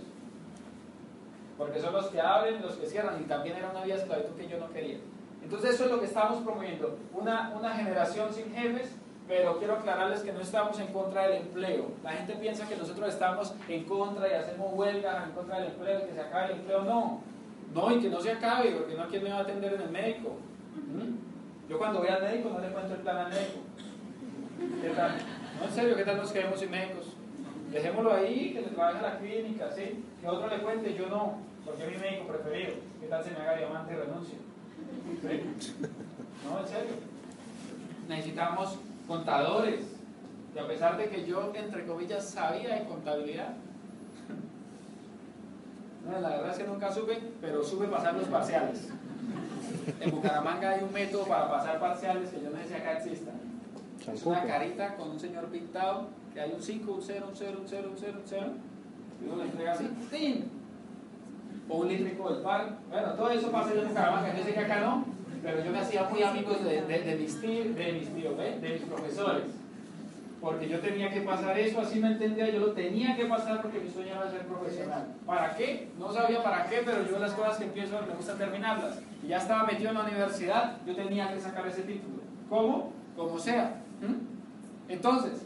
[1.57, 4.47] Porque son los que abren, los que cierran, y también era una vía esclavitud que
[4.47, 4.97] yo no quería.
[5.43, 8.95] Entonces eso es lo que estamos promoviendo, una, una generación sin jefes,
[9.27, 11.91] pero quiero aclararles que no estamos en contra del empleo.
[12.03, 16.07] La gente piensa que nosotros estamos en contra y hacemos huelgas en contra del empleo,
[16.07, 16.83] que se acabe el empleo.
[16.83, 17.21] No,
[17.73, 19.89] no, y que no se acabe, porque no, ¿quién me va a atender en el
[19.89, 20.37] médico?
[20.75, 21.69] ¿Mm?
[21.69, 23.59] Yo cuando voy al médico no le cuento el plan al médico.
[24.81, 25.17] ¿Qué tal?
[25.59, 27.13] No, en serio, ¿qué tal nos quedemos sin médicos?
[27.71, 30.03] Dejémoslo ahí, que le trabaje a la clínica, ¿sí?
[30.21, 32.75] Que otro le cuente, yo no, porque es mi médico preferido.
[33.01, 34.35] ¿Qué tal se me haga diamante y renuncio?
[36.43, 36.93] No, en serio.
[38.07, 39.79] Necesitamos contadores.
[40.55, 43.55] Y a pesar de que yo, entre comillas, sabía de contabilidad,
[46.09, 48.89] la verdad es que nunca supe, pero supe pasar los parciales.
[49.99, 53.31] En Bucaramanga hay un método para pasar parciales que yo no sé si acá exista.
[54.11, 57.57] Es una carita con un señor pintado, que hay un 5, un 0, un 0,
[57.61, 58.47] un 0, un 0, un 0,
[59.21, 60.51] y uno le entrega así, ¡tin!
[61.69, 62.77] O un lítrico del par.
[62.89, 65.05] Bueno, todo eso pasa en Bucaramanga, yo sé que acá no,
[65.41, 68.59] pero yo me hacía muy amigos de, de, de mis tíos, de mis tíos, ¿eh?
[68.61, 69.62] de mis profesores
[70.43, 73.79] porque yo tenía que pasar eso, así me entendía, yo lo tenía que pasar porque
[73.79, 75.07] mi sueño era ser profesional.
[75.25, 75.89] ¿Para qué?
[75.97, 78.99] No sabía para qué, pero yo las cosas que empiezo me gusta terminarlas.
[79.23, 82.23] Y ya estaba metido en la universidad, yo tenía que sacar ese título.
[82.49, 82.91] ¿Cómo?
[83.15, 83.81] Como sea.
[84.01, 84.91] ¿Mm?
[84.91, 85.43] Entonces,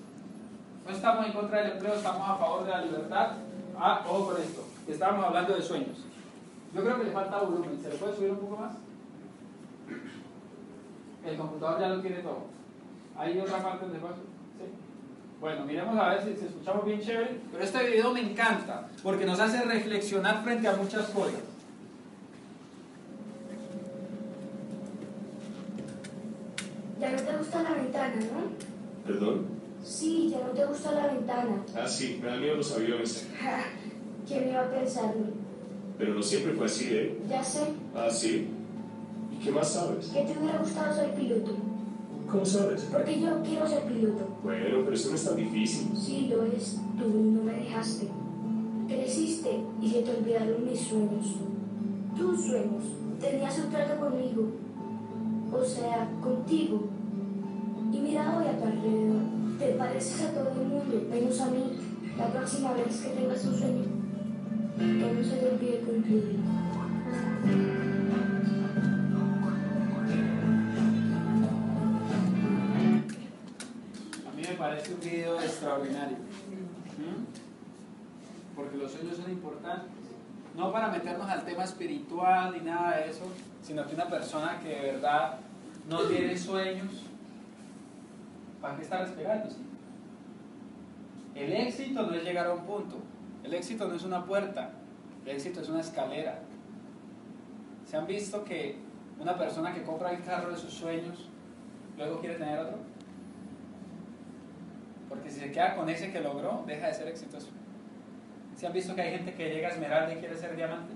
[0.83, 3.33] no estamos en contra del empleo, estamos a favor de la libertad.
[3.77, 6.05] Ah, ojo con esto, estábamos hablando de sueños.
[6.73, 8.73] Yo creo que le falta volumen, ¿se le puede subir un poco más?
[11.23, 12.47] El computador ya lo tiene todo.
[13.15, 14.36] ¿Hay otra parte donde puedo
[15.39, 17.39] bueno, miremos a ver si, se escuchamos bien chévere.
[17.51, 21.41] Pero este video me encanta porque nos hace reflexionar frente a muchas cosas.
[26.99, 29.05] Ya no te gusta la ventana, ¿no?
[29.05, 29.45] ¿Perdón?
[29.83, 31.63] Sí, ya no te gusta la ventana.
[31.75, 33.27] Ah, sí, me dan miedo los aviones.
[34.27, 35.27] ¿Quién iba a pensarlo?
[35.97, 37.17] Pero no siempre fue así, ¿eh?
[37.29, 37.67] Ya sé.
[37.95, 38.47] Ah, sí.
[39.31, 40.07] ¿Y qué más sabes?
[40.07, 41.55] Que te hubiera gustado ser piloto.
[42.29, 42.87] ¿Cómo sabes?
[42.91, 44.27] Porque yo quiero ser piloto.
[44.43, 45.97] Bueno, pero eso no es tan difícil.
[45.97, 46.77] Sí, lo es.
[46.97, 48.09] Tú no me dejaste.
[48.87, 51.35] Creciste y se te olvidaron mis sueños.
[52.17, 52.83] Tus sueños.
[53.21, 54.47] Tenías un trato conmigo.
[55.53, 56.89] O sea, contigo.
[57.93, 59.21] Y mira hoy a tu alrededor.
[59.57, 61.63] Te pareces a todo el mundo, menos a mí.
[62.17, 63.85] La próxima vez que tengas un sueño,
[64.77, 66.39] que no se te olvide cumplirlo.
[78.97, 79.89] Sueños son importantes.
[80.55, 83.25] No para meternos al tema espiritual ni nada de eso,
[83.61, 85.37] sino que una persona que de verdad
[85.87, 87.03] no tiene sueños,
[88.61, 89.49] ¿para qué estar esperando?
[91.35, 92.97] El éxito no es llegar a un punto.
[93.43, 94.71] El éxito no es una puerta.
[95.25, 96.39] El éxito es una escalera.
[97.85, 98.77] ¿Se han visto que
[99.19, 101.29] una persona que compra el carro de sus sueños
[101.97, 102.77] luego quiere tener otro?
[105.07, 107.49] Porque si se queda con ese que logró, deja de ser exitoso.
[108.57, 110.93] ¿Se han visto que hay gente que llega a esmeralda y quiere ser diamante?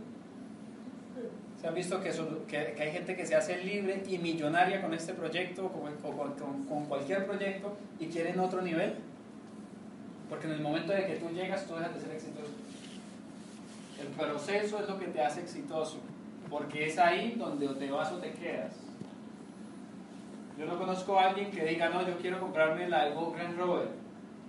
[1.61, 2.09] ¿Se han visto que,
[2.57, 7.77] hay gente que se hace libre y millonaria con este proyecto o con, cualquier proyecto
[7.99, 8.95] y quieren otro nivel?
[10.27, 12.49] Porque en el momento de que tú llegas, tú dejas de ser exitoso.
[14.01, 15.99] El proceso es lo que te hace exitoso,
[16.49, 18.73] porque es ahí donde te vas o te quedas.
[20.57, 23.89] Yo no conozco a alguien que diga, no, yo quiero comprarme la Evo Grand Rover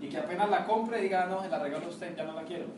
[0.00, 2.44] y que apenas la compre diga, no, se la regalo a usted, ya no la
[2.44, 2.68] quiero.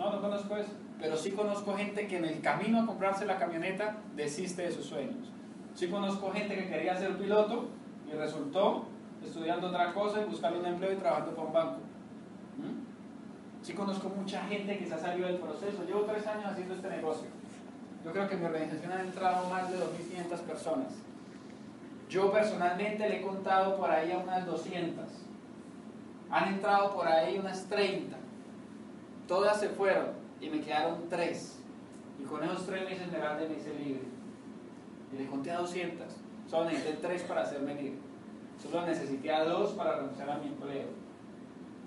[0.00, 0.70] No, no conozco eso.
[0.98, 4.86] Pero sí conozco gente que en el camino a comprarse la camioneta desiste de sus
[4.86, 5.30] sueños.
[5.74, 7.68] Sí conozco gente que quería ser piloto
[8.10, 8.86] y resultó
[9.22, 11.80] estudiando otra cosa y buscando un empleo y trabajando para un banco.
[12.56, 13.62] ¿Mm?
[13.62, 15.84] Sí conozco mucha gente que se ha salido del proceso.
[15.86, 17.28] Llevo tres años haciendo este negocio.
[18.02, 20.94] Yo creo que en mi organización han entrado más de 2.500 personas.
[22.08, 25.04] Yo personalmente le he contado por ahí a unas 200.
[26.30, 28.19] Han entrado por ahí unas 30.
[29.30, 30.06] Todas se fueron
[30.40, 31.60] y me quedaron tres.
[32.18, 34.02] Y con esos tres me gané me hice libre.
[35.12, 36.04] Y le conté a 200.
[36.50, 38.00] Solo necesité tres para hacerme libre.
[38.60, 40.88] Solo necesité a dos para renunciar a mi empleo.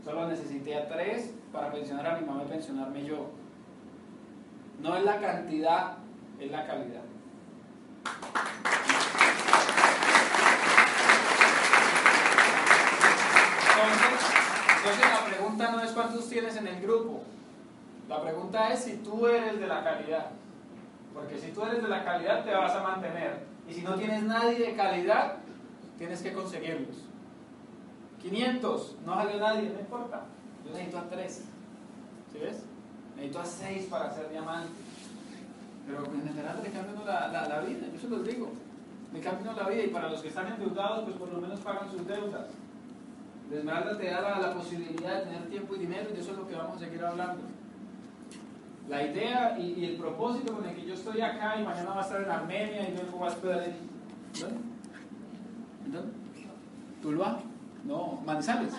[0.05, 3.31] Solo necesité a tres para pensionar a mi mamá y pensionarme yo.
[4.79, 5.97] No es la cantidad,
[6.39, 7.03] es la calidad.
[14.77, 17.23] Entonces, la pregunta no es cuántos tienes en el grupo.
[18.09, 20.31] La pregunta es si tú eres de la calidad.
[21.13, 23.43] Porque si tú eres de la calidad te vas a mantener.
[23.67, 25.37] Y si no tienes nadie de calidad,
[25.97, 26.97] tienes que conseguirlos.
[28.21, 30.21] 500, no salió nadie, no importa.
[30.65, 31.33] Yo necesito a 3.
[32.31, 32.63] ¿Sí ves?
[33.15, 34.69] Necesito a 6 para ser diamante.
[35.85, 38.51] Pero en general le cambian la, la, vida, yo se los digo.
[39.13, 41.91] Le cambian la vida y para los que están endeudados, pues por lo menos pagan
[41.91, 42.47] sus deudas.
[43.51, 46.37] La Esmeralda te da la, la posibilidad de tener tiempo y dinero y eso es
[46.37, 47.41] lo que vamos a seguir hablando.
[48.89, 52.01] La idea y, y, el propósito con el que yo estoy acá y mañana va
[52.01, 53.75] a estar en Armenia y luego va a estar en...
[54.39, 54.59] ¿Dónde?
[55.85, 56.13] ¿Dónde?
[57.01, 57.39] ¿Tuluá?
[57.85, 58.73] No, Manizales.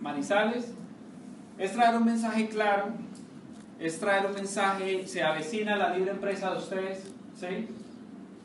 [0.00, 0.72] Manizales.
[1.58, 2.86] Es traer un mensaje claro,
[3.78, 7.68] es traer un mensaje, se avecina la libre empresa de ustedes, ¿sí?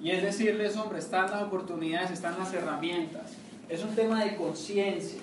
[0.02, 3.34] Y es decirles, hombre, están las oportunidades, están las herramientas.
[3.70, 5.22] Es un tema de conciencia,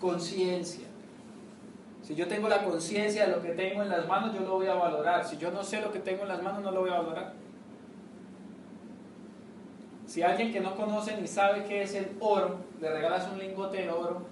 [0.00, 0.86] conciencia.
[2.02, 4.68] Si yo tengo la conciencia de lo que tengo en las manos, yo lo voy
[4.68, 5.24] a valorar.
[5.24, 7.32] Si yo no sé lo que tengo en las manos, no lo voy a valorar.
[10.06, 13.78] Si alguien que no conoce ni sabe qué es el oro, le regalas un lingote
[13.78, 14.22] de oro,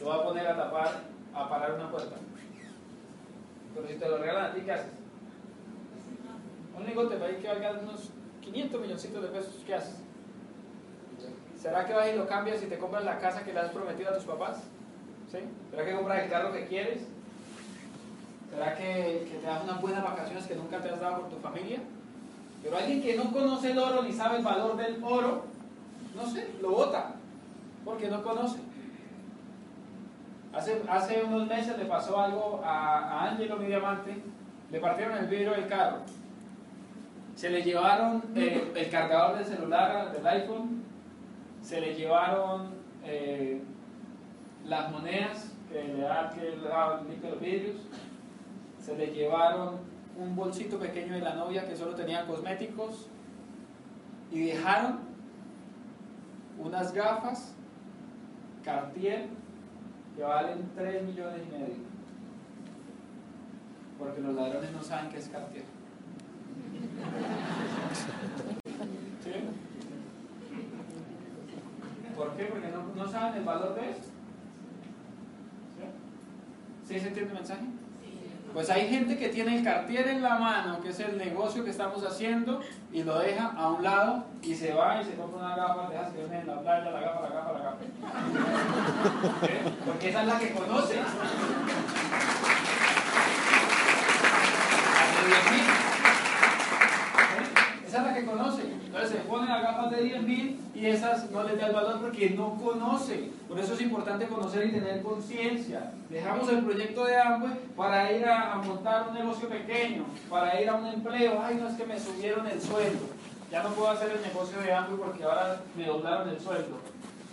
[0.00, 1.02] lo va a poner a tapar,
[1.32, 2.16] a parar una puerta.
[3.74, 4.90] Pero si te lo regalan a ti, ¿qué haces?
[6.76, 9.96] Un lingote para que valga unos 500 milloncitos de pesos, ¿qué haces?
[11.56, 14.10] ¿Será que vas y lo cambias y te compras la casa que le has prometido
[14.10, 14.64] a tus papás?
[15.30, 15.38] ¿Sí?
[15.70, 17.06] ¿Será que compras el carro que quieres?
[18.50, 21.78] ¿Será que, te das unas buenas vacaciones que nunca te has dado por tu familia?
[22.62, 25.44] Pero alguien que no conoce el oro ni sabe el valor del oro,
[26.16, 27.14] no sé, lo bota,
[27.84, 28.58] porque no conoce.
[30.52, 34.20] Hace, hace unos meses le pasó algo a, a Angelo, mi diamante,
[34.70, 35.98] le partieron el vidrio del carro.
[37.36, 40.82] Se le llevaron eh, el cargador del celular, del iPhone,
[41.62, 42.70] se le llevaron
[43.04, 43.62] eh,
[44.70, 47.00] las monedas que le da que le da
[47.40, 47.76] vidrios,
[48.78, 49.80] se le llevaron
[50.16, 53.08] un bolsito pequeño de la novia que solo tenía cosméticos
[54.30, 55.00] y dejaron
[56.56, 57.52] unas gafas
[58.64, 59.26] Cartier
[60.14, 61.90] que valen 3 millones y medio
[63.98, 65.64] porque los ladrones no saben qué es Cartier
[69.24, 69.32] ¿Sí?
[72.14, 72.44] ¿por qué?
[72.44, 74.09] porque no, no saben el valor de esto
[76.90, 76.94] ¿Sí?
[76.96, 77.62] ¿Sí se entiende el mensaje?
[78.52, 81.70] Pues hay gente que tiene el cartier en la mano, que es el negocio que
[81.70, 82.60] estamos haciendo,
[82.92, 86.10] y lo deja a un lado y se va y se compra una gafa, deja
[86.12, 87.76] que en la playa, la gafa, la gafa, la gafa.
[89.46, 89.72] ¿Eh?
[89.86, 90.96] Porque esa es la que conoce.
[98.00, 98.62] Esa es la que conoce.
[98.62, 102.00] Entonces se ponen las gafas de 10 mil y esas no les da el valor
[102.00, 103.30] porque no conocen.
[103.46, 105.92] Por eso es importante conocer y tener conciencia.
[106.08, 110.70] Dejamos el proyecto de Amway para ir a, a, montar un negocio pequeño, para ir
[110.70, 111.42] a un empleo.
[111.42, 113.04] Ay, no es que me subieron el sueldo.
[113.50, 116.78] Ya no puedo hacer el negocio de Amway porque ahora me doblaron el sueldo.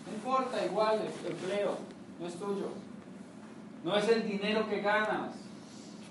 [0.05, 1.77] No importa, igual el empleo
[2.19, 2.71] no es tuyo.
[3.85, 5.31] No es el dinero que ganas,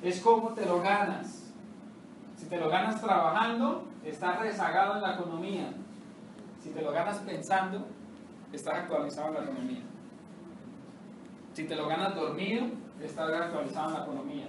[0.03, 1.43] es cómo te lo ganas.
[2.39, 5.73] Si te lo ganas trabajando, estás rezagado en la economía.
[6.63, 7.87] Si te lo ganas pensando,
[8.53, 9.83] estás actualizado en la economía.
[11.55, 12.67] Si te lo ganas dormido,
[13.03, 14.49] estás actualizado en la economía.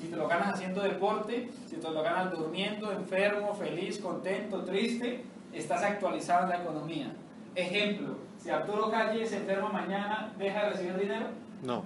[0.00, 5.24] Si te lo ganas haciendo deporte, si te lo ganas durmiendo, enfermo, feliz, contento, triste,
[5.52, 7.12] estás actualizado en la economía.
[7.54, 11.26] Ejemplo, si Arturo Calle se enferma mañana, ¿deja de recibir dinero?
[11.62, 11.82] No.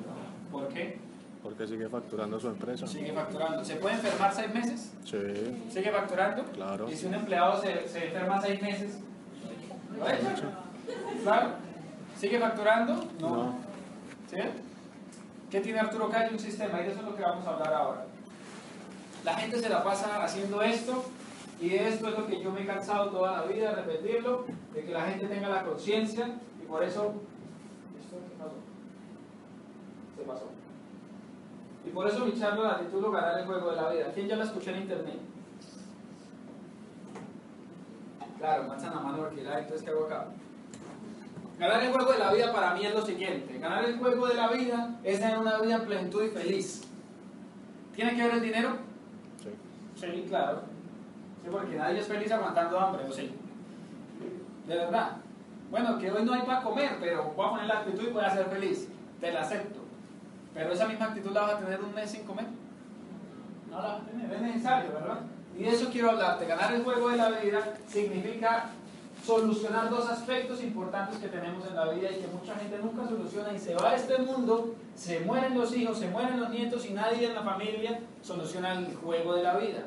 [0.50, 0.98] ¿Por qué?
[1.44, 2.86] Porque sigue facturando su empresa.
[2.86, 3.62] Sigue facturando.
[3.62, 4.92] ¿Se puede enfermar seis meses?
[5.04, 5.18] Sí.
[5.70, 6.42] ¿Sigue facturando?
[6.44, 6.90] Claro.
[6.90, 8.98] ¿Y si un empleado se, se enferma seis meses?
[9.94, 10.50] ¿Lo echa?
[11.22, 11.50] Claro.
[12.18, 12.94] ¿Sigue facturando?
[13.20, 13.36] No.
[13.36, 13.58] No.
[14.30, 14.38] ¿Sí?
[15.50, 16.30] ¿Qué tiene Arturo Calle?
[16.32, 16.80] Un sistema.
[16.80, 18.06] Y de eso es lo que vamos a hablar ahora.
[19.22, 21.04] La gente se la pasa haciendo esto
[21.60, 24.82] y esto es lo que yo me he cansado toda la vida de repetirlo, de
[24.82, 26.26] que la gente tenga la conciencia
[26.58, 27.12] y Y por eso,
[28.00, 28.54] ¿esto qué pasó?
[30.16, 30.63] Se pasó.
[31.86, 34.10] Y por eso mi charla la titulo Ganar el juego de la vida.
[34.14, 35.18] ¿Quién ya la escuchó en internet?
[38.38, 40.26] Claro, manzana mano porque la entonces ¿qué hago acá?
[41.58, 43.58] Ganar el juego de la vida para mí es lo siguiente.
[43.58, 46.82] Ganar el juego de la vida es tener una vida en plenitud y feliz.
[47.94, 48.70] ¿Tiene que ver el dinero?
[49.42, 49.50] Sí.
[49.94, 50.62] Sí, claro.
[51.42, 53.30] Sí, porque nadie es feliz aguantando hambre, ¿o sí?
[54.66, 55.18] De verdad.
[55.70, 58.24] Bueno, que hoy no hay para comer, pero voy a poner la actitud y voy
[58.24, 58.88] a ser feliz.
[59.20, 59.80] Te la acepto.
[60.54, 62.46] Pero esa misma actitud la vas a tener un mes sin comer.
[63.70, 65.20] No la vas a tener, es necesario, ¿verdad?
[65.58, 66.46] Y de eso quiero hablarte.
[66.46, 68.70] Ganar el juego de la vida significa
[69.24, 73.52] solucionar dos aspectos importantes que tenemos en la vida y que mucha gente nunca soluciona
[73.52, 76.92] y se va a este mundo, se mueren los hijos, se mueren los nietos y
[76.92, 79.84] nadie en la familia soluciona el juego de la vida.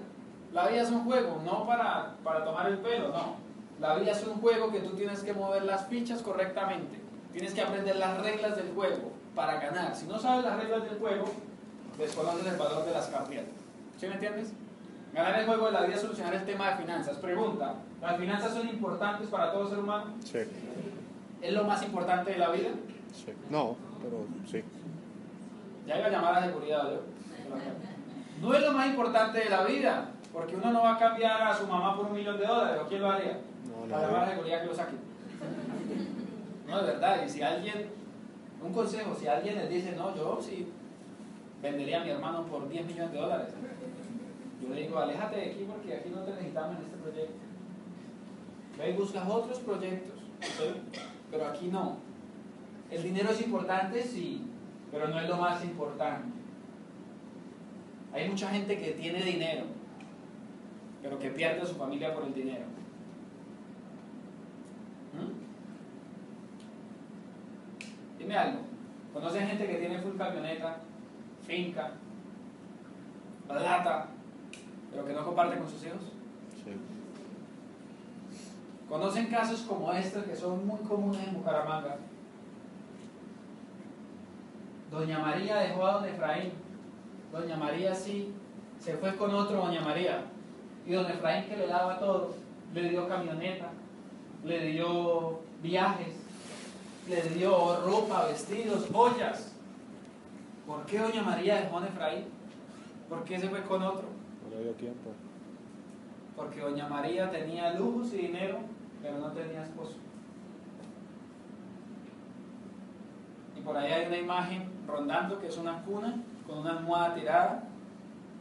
[0.53, 3.35] La vida es un juego, no para, para tomar el pelo, no.
[3.79, 6.99] La vida es un juego que tú tienes que mover las fichas correctamente.
[7.31, 9.95] Tienes que aprender las reglas del juego para ganar.
[9.95, 11.25] Si no sabes las reglas del juego,
[11.97, 13.29] desconoces el valor de las cartas.
[13.99, 14.51] ¿Sí me entiendes?
[15.13, 17.17] Ganar el juego de la vida es solucionar el tema de finanzas.
[17.17, 20.05] Pregunta, ¿las finanzas son importantes para todo ser humano?
[20.25, 20.39] Sí.
[21.41, 22.69] ¿Es lo más importante de la vida?
[23.13, 23.31] Sí.
[23.51, 24.63] No, pero sí.
[25.85, 27.01] Ya iba a llamar a seguridad yo.
[28.41, 31.55] No es lo más importante de la vida, porque uno no va a cambiar a
[31.55, 33.39] su mamá por un millón de dólares, ¿o quién lo haría?
[33.67, 34.07] No, Para no.
[34.13, 34.95] llamar a seguridad que lo saque.
[36.67, 37.96] No, de verdad, y si alguien,
[38.67, 40.67] un consejo, si alguien les dice, no, yo sí
[41.61, 43.53] vendería a mi hermano por 10 millones de dólares,
[44.61, 47.33] yo le digo, aléjate de aquí porque aquí no te necesitamos en este proyecto.
[48.77, 50.19] Ve y buscas otros proyectos,
[51.31, 51.97] pero aquí no.
[52.91, 54.43] El dinero es importante, sí,
[54.91, 56.29] pero no es lo más importante.
[58.13, 59.65] Hay mucha gente que tiene dinero,
[61.01, 62.65] pero que pierde a su familia por el dinero.
[65.13, 65.46] ¿Mm?
[68.27, 68.59] Dime algo.
[69.13, 70.79] ¿Conocen gente que tiene full camioneta,
[71.45, 71.91] finca,
[73.47, 74.07] plata,
[74.91, 76.01] pero que no comparte con sus hijos?
[76.61, 76.71] Sí.
[78.89, 81.95] ¿Conocen casos como estos que son muy comunes en Bucaramanga?
[84.91, 86.51] Doña María dejó a don Efraín.
[87.31, 88.33] Doña María sí,
[88.77, 90.25] se fue con otro Doña María.
[90.85, 92.35] Y don Efraín que le daba todo,
[92.73, 93.69] le dio camioneta,
[94.43, 96.26] le dio viajes,
[97.07, 99.53] le dio ropa, vestidos, joyas.
[100.65, 102.25] ¿Por qué Doña María dejó a Efraín?
[103.07, 104.09] ¿Por qué se fue con otro?
[104.43, 105.11] No le dio tiempo.
[106.35, 108.59] Porque Doña María tenía lujos y dinero,
[109.01, 109.95] pero no tenía esposo.
[113.57, 116.15] Y por ahí hay una imagen rondando que es una cuna
[116.45, 117.63] con una almohada tirada,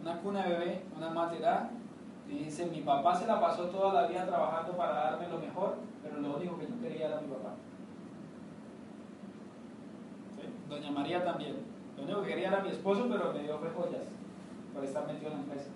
[0.02, 1.70] una cuna de bebé, una almohada tirada.
[2.29, 5.76] Y dice, mi papá se la pasó toda la vida trabajando para darme lo mejor,
[6.02, 7.55] pero lo único que yo quería era mi papá.
[10.68, 11.57] Doña María también.
[11.96, 14.02] Lo único que quería era mi esposo, pero me dio joyas
[14.74, 15.70] por estar metido en la empresa.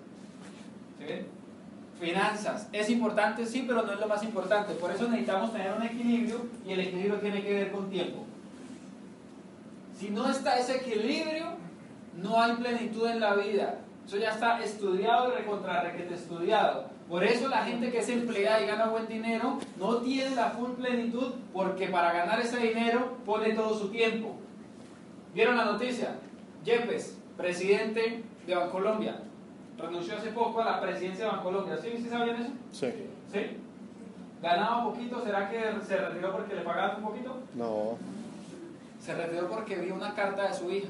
[0.99, 1.25] ¿Sí?
[1.99, 2.69] Finanzas.
[2.71, 3.45] ¿Es importante?
[3.45, 4.73] Sí, pero no es lo más importante.
[4.73, 8.25] Por eso necesitamos tener un equilibrio y el equilibrio tiene que ver con tiempo.
[9.97, 11.45] Si no está ese equilibrio,
[12.17, 13.79] no hay plenitud en la vida.
[14.05, 16.85] Eso ya está estudiado y recontra requete estudiado.
[17.07, 20.71] Por eso la gente que es empleada y gana buen dinero no tiene la full
[20.71, 24.40] plenitud porque para ganar ese dinero pone todo su tiempo.
[25.33, 26.15] ¿Vieron la noticia?
[26.63, 29.21] Yepes, presidente de Bancolombia,
[29.77, 31.77] renunció hace poco a la presidencia de Bancolombia.
[31.77, 32.51] ¿Sí, ¿Sí sabían eso?
[32.71, 32.91] Sí.
[33.31, 33.57] ¿Sí?
[34.41, 35.23] ¿Ganaba poquito?
[35.23, 37.37] ¿Será que se retiró porque le pagaban un poquito?
[37.55, 37.97] No.
[38.99, 40.89] Se retiró porque vio una carta de su hija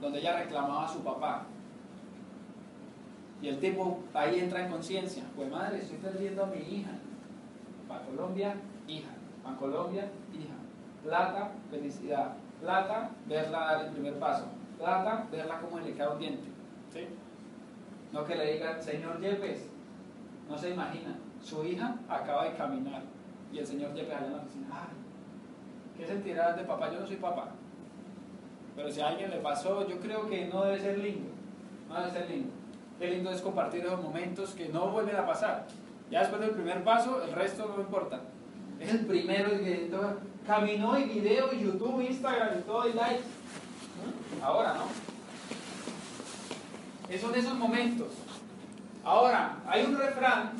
[0.00, 1.44] donde ella reclamaba a su papá.
[3.40, 5.24] Y el tipo ahí entra en conciencia.
[5.36, 6.90] Pues madre, estoy perdiendo a mi hija.
[7.86, 8.54] Para Colombia,
[8.86, 9.10] hija.
[9.42, 10.54] Para Colombia, hija.
[11.04, 12.34] Plata, felicidad.
[12.60, 14.46] Plata, verla dar el primer paso.
[14.78, 16.48] Plata, verla como le cae un diente.
[16.92, 17.06] ¿Sí?
[18.12, 19.68] No que le digan, señor Yepes,
[20.48, 23.02] no se imagina, su hija acaba de caminar.
[23.52, 24.98] Y el señor Yepes allá en la oficina, ay,
[25.98, 26.92] ¿Qué sentirás de papá?
[26.92, 27.48] Yo no soy papá.
[28.76, 31.30] Pero si a alguien le pasó, yo creo que no debe ser lindo.
[31.88, 32.52] No debe ser lindo.
[32.98, 35.66] Qué lindo es compartir esos momentos que no vuelven a pasar.
[36.10, 38.20] Ya después del primer paso, el resto no importa.
[38.80, 43.22] Es el primero que todo- caminó y video YouTube, Instagram y todo y likes.
[44.42, 44.84] Ahora, ¿no?
[47.12, 48.08] Esos de esos momentos.
[49.04, 50.52] Ahora, hay un refrán,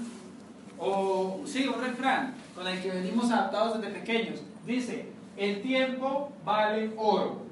[0.78, 4.40] o sí, un refrán con el que venimos adaptados desde pequeños.
[4.66, 5.06] Dice,
[5.36, 7.42] el tiempo vale oro.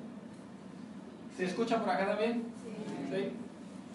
[1.37, 2.45] ¿Se escucha por acá también?
[3.13, 3.29] Sí.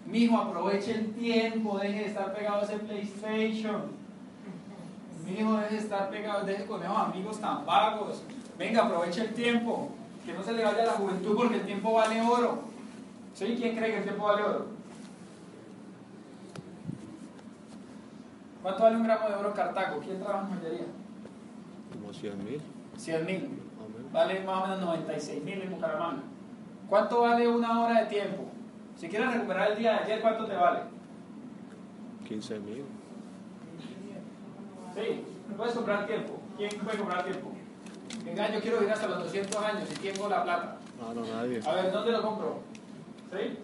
[0.10, 3.84] Mijo, aproveche el tiempo, deje de estar pegado a ese PlayStation.
[5.26, 8.24] Mijo, deje de estar pegado, deje con esos amigos tan vagos.
[8.58, 9.90] Venga, aproveche el tiempo.
[10.26, 12.60] Que no se le vaya la juventud porque el tiempo vale oro.
[13.34, 13.56] ¿Sí?
[13.58, 14.66] ¿Quién cree que el tiempo vale oro?
[18.62, 20.00] ¿Cuánto vale un gramo de oro Cartago?
[20.02, 20.86] ¿Quién trabaja en joyería?
[21.92, 22.62] Como 100 mil.
[22.98, 23.62] 100 mil.
[24.14, 26.22] Vale más o menos 96 mil en Bucaramanga.
[26.88, 28.44] ¿Cuánto vale una hora de tiempo?
[28.98, 30.82] Si quieres recuperar el día de ayer, ¿cuánto te vale?
[32.28, 32.86] 15 mil.
[34.96, 35.24] Sí,
[35.56, 36.34] puedes comprar tiempo.
[36.58, 37.52] ¿Quién puede comprar tiempo?
[38.26, 40.78] Venga, yo quiero vivir hasta los 200 años y tengo la plata.
[41.02, 41.62] Ah, no, nadie.
[41.66, 42.60] A ver, ¿dónde lo compro?
[43.32, 43.58] ¿Sí?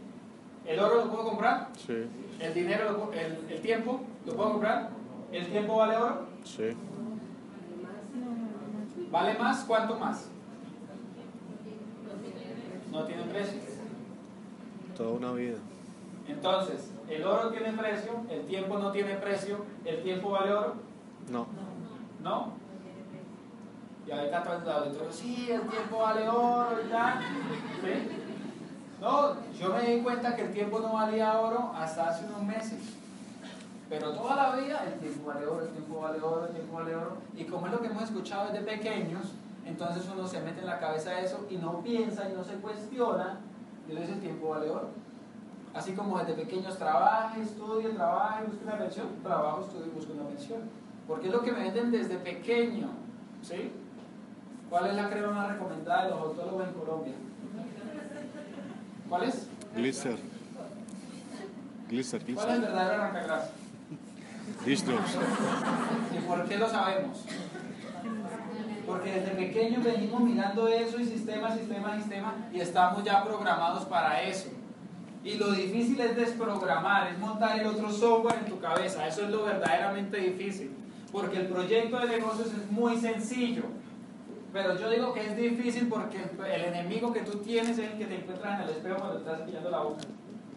[0.66, 1.70] ¿El oro lo puedo comprar?
[1.78, 2.08] Sí,
[2.40, 4.90] ¿El dinero, lo el, el tiempo lo puedo comprar?
[5.32, 6.26] ¿El tiempo vale oro?
[6.44, 6.70] sí.
[9.10, 9.64] ¿Vale más?
[9.64, 10.28] ¿Cuánto más?
[12.92, 13.60] No tiene precio.
[14.98, 15.58] Toda una vida.
[16.28, 20.76] Entonces, el oro tiene precio, el tiempo no tiene precio, el tiempo vale oro,
[21.32, 21.48] No.
[22.24, 22.54] ¿no?
[24.06, 27.20] Y todo el auditorio, sí, el tiempo vale oro y tal.
[29.02, 32.80] No, yo me di cuenta que el tiempo no valía oro hasta hace unos meses.
[33.90, 36.96] Pero toda la vida el tiempo vale oro, el tiempo vale oro, el tiempo vale
[36.96, 37.18] oro.
[37.36, 39.34] Y como es lo que hemos escuchado desde pequeños,
[39.66, 43.40] entonces uno se mete en la cabeza eso y no piensa y no se cuestiona.
[43.88, 44.90] Y entonces el tiempo vale oro.
[45.74, 50.87] Así como desde pequeños trabaje, estudie, trabaje, busque una pensión, trabajo, estudie, busque una pensión.
[51.08, 52.90] Porque es lo que me venden desde pequeño.
[53.42, 53.72] ¿Sí?
[54.70, 57.14] ¿Cuál es la crema más recomendada de los odontólogos en Colombia?
[59.08, 59.48] ¿Cuál es?
[59.76, 60.18] Glister.
[61.90, 63.52] Glister, ¿Cuál es el verdadero arrancagrasa?
[64.66, 65.18] Dish drops.
[66.14, 67.24] ¿Y por qué lo sabemos?
[68.86, 74.22] Porque desde pequeños venimos mirando eso y sistema, sistema, sistema y estamos ya programados para
[74.24, 74.50] eso.
[75.24, 79.08] Y lo difícil es desprogramar, es montar el otro software en tu cabeza.
[79.08, 80.72] Eso es lo verdaderamente difícil.
[81.12, 83.64] Porque el proyecto de negocios es muy sencillo.
[84.54, 88.06] Pero yo digo que es difícil porque el, enemigo que tú tienes es el que
[88.06, 90.02] te encuentras en el espejo cuando estás pillando la boca.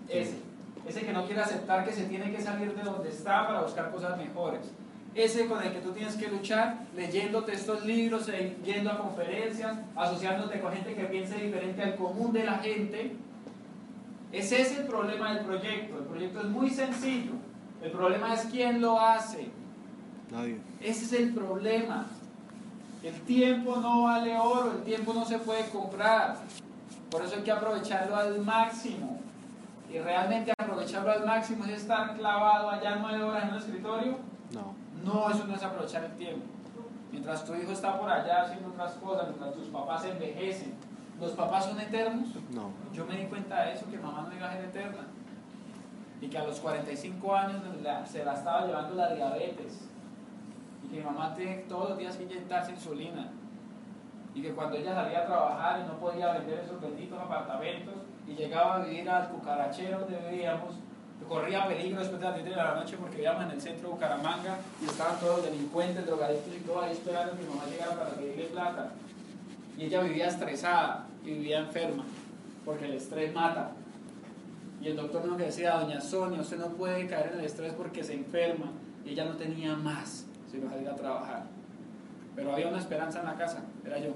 [0.09, 0.39] Ese.
[0.87, 3.91] Ese que no quiere aceptar que se tiene que salir de donde está para buscar
[3.91, 4.61] cosas mejores.
[5.15, 9.77] Ese con el que tú tienes que luchar leyéndote estos libros, e yendo a conferencias,
[9.97, 13.17] asociándote con gente que piense diferente al común de la gente.
[14.33, 15.99] Ese es el problema del proyecto.
[15.99, 17.33] El proyecto es muy sencillo.
[17.83, 19.49] El problema es quién lo hace.
[20.31, 20.61] Nadie.
[20.81, 22.07] Ese es el problema.
[23.03, 26.37] El tiempo no vale oro, el tiempo no se puede comprar.
[27.11, 29.19] Por eso hay que aprovecharlo al máximo.
[29.91, 34.19] Y realmente aprovecharlo al máximo es estar clavado allá nueve horas en un escritorio.
[34.53, 34.75] No.
[35.05, 36.45] No, eso no es aprovechar el tiempo.
[37.11, 40.75] Mientras tu hijo está por allá haciendo otras cosas, mientras tus papás envejecen,
[41.19, 42.29] ¿los papás son eternos?
[42.53, 42.71] No.
[42.93, 45.07] Yo me di cuenta de eso, que mamá no iba a ser eterna.
[46.21, 47.63] Y que a los 45 años
[48.09, 49.89] se la estaba llevando la diabetes.
[50.91, 53.31] Que mamá tiene todos los días que inyectarse insulina.
[54.35, 57.95] Y que cuando ella salía a trabajar y no podía vender esos benditos apartamentos
[58.27, 60.75] y llegaba a vivir al cucarachero donde vivíamos,
[61.29, 63.95] corría peligro después de las 10 de la noche porque vivíamos en el centro de
[63.95, 67.97] Bucaramanga y estaban todos los delincuentes, drogadictos y todo ahí esperando que mi mamá llegara
[67.97, 68.91] para pedirle plata.
[69.77, 72.05] Y ella vivía estresada y vivía enferma,
[72.65, 73.73] porque el estrés mata.
[74.81, 78.03] Y el doctor nos decía, doña Sonia, usted no puede caer en el estrés porque
[78.03, 78.73] se enferma.
[79.05, 81.45] Y ella no tenía más si no salir a trabajar.
[82.35, 84.13] Pero había una esperanza en la casa, era yo.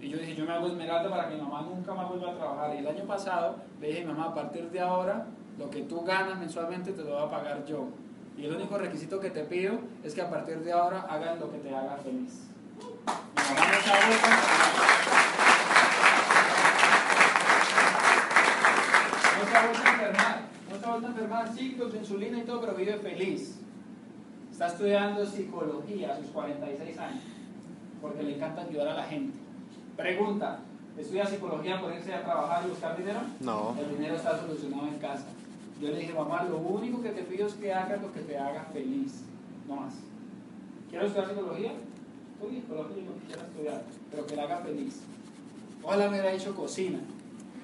[0.00, 2.34] Y yo dije, yo me hago esmeralda para que mi mamá nunca más vuelva a
[2.34, 2.74] trabajar.
[2.74, 5.26] Y el año pasado le dije, mamá, a partir de ahora,
[5.58, 7.88] lo que tú ganas mensualmente te lo voy a pagar yo.
[8.36, 11.52] Y el único requisito que te pido es que a partir de ahora hagas lo
[11.52, 12.48] que te haga feliz.
[12.78, 13.76] Mi mamá no
[19.38, 22.42] No se ha vuelto a enfermar, no se ha vuelto a enfermar, ciclos insulina y
[22.42, 23.59] todo, pero vive feliz.
[24.60, 27.22] Está estudiando psicología a sus 46 años,
[28.02, 29.32] porque le encanta ayudar a la gente.
[29.96, 30.58] Pregunta,
[30.98, 33.20] ¿estudia psicología por irse a trabajar y buscar dinero?
[33.40, 33.74] No.
[33.80, 35.28] El dinero está solucionado en casa.
[35.80, 38.36] Yo le dije, mamá, lo único que te pido es que hagas lo que te
[38.36, 39.22] haga feliz,
[39.66, 39.94] no más.
[40.90, 41.72] ¿Quieres estudiar psicología?
[42.38, 45.00] Psicología, lo que quieras estudiar, pero que la haga feliz.
[45.82, 46.98] Ojalá me hubiera hecho cocina.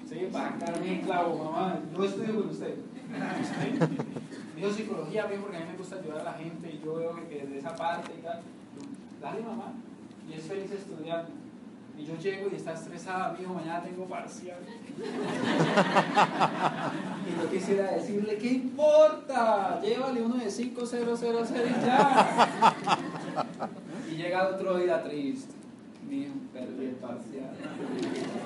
[0.08, 2.74] Sí, para sacarme en clavo, mamá, no estudio con usted.
[4.56, 7.14] Dijo psicología, bien, porque a mí me gusta ayudar a la gente y yo veo
[7.28, 8.40] que desde esa parte y tal.
[9.20, 9.74] Dale, mamá.
[10.26, 11.28] Y es feliz estudiando.
[11.98, 14.56] Y yo llego y está estresada, mijo, mañana tengo parcial.
[17.26, 19.78] y yo quisiera decirle, ¿qué importa?
[19.82, 21.04] Llévale uno de 5000 y
[21.84, 22.46] ya.
[24.10, 25.52] y llega otro día triste.
[26.08, 27.50] Mijo, perdí parcial.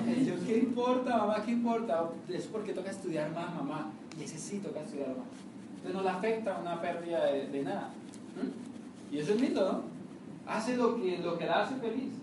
[0.07, 1.41] Y yo, ¿qué importa, mamá?
[1.45, 2.09] ¿Qué importa?
[2.27, 3.91] Es porque toca estudiar más, mamá.
[4.19, 5.50] Y ese sí toca estudiar más.
[5.91, 7.89] No le afecta una pérdida de, nada.
[8.35, 9.15] ¿Mm?
[9.15, 9.81] Y eso es lindo, ¿no?
[10.51, 12.13] Hace lo que, lo que la hace feliz.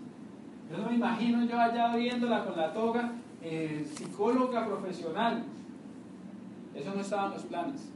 [0.71, 5.43] Yo no me imagino yo allá viéndola con la toga, eh, psicóloga profesional.
[6.75, 7.89] Eso no estaba en los planes.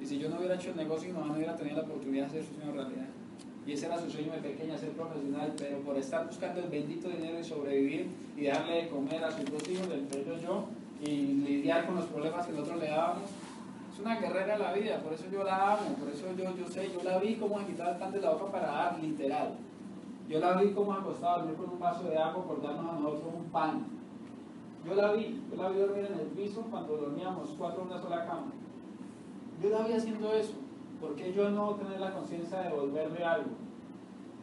[0.00, 2.44] Y si yo no hubiera hecho el negocio, no hubiera tenido la oportunidad de hacer
[2.44, 3.06] su sueño realidad.
[3.66, 7.08] Y ese era su sueño de pequeña, ser profesional, pero por estar buscando el bendito
[7.08, 8.06] dinero y sobrevivir
[8.36, 10.64] y darle de comer a sus dos hijos, entre ellos yo,
[11.02, 11.16] y
[11.46, 13.24] lidiar con los problemas que nosotros le dábamos,
[13.98, 16.68] es una guerrera de la vida, por eso yo la amo, por eso yo, yo
[16.68, 19.56] sé, yo la vi como se quitaba el pan de la boca para dar, literal.
[20.28, 23.34] Yo la vi como acostada a dormir con un vaso de agua por a nosotros
[23.34, 23.86] un pan.
[24.86, 28.00] Yo la vi, yo la vi dormir en el piso cuando dormíamos cuatro en una
[28.00, 28.52] sola cama.
[29.60, 30.54] Yo la vi haciendo eso.
[31.00, 33.50] ¿Por qué yo no tener la conciencia de devolverle algo?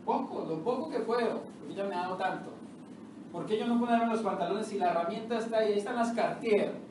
[0.03, 2.49] Poco, lo poco que puedo, porque ella me ha dado tanto.
[3.32, 5.74] ¿Por qué yo no ponerme los pantalones si la herramienta está ahí?
[5.74, 6.85] Ahí están las Cartier.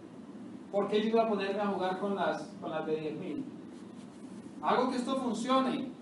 [0.75, 3.45] ¿Por qué yo iba a ponerme a jugar con las, con las de 10.000?
[4.61, 5.93] Hago que esto funcione,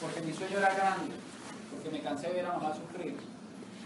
[0.00, 1.16] porque mi sueño era grande,
[1.72, 3.16] porque me cansé de ver a mamá sufrir.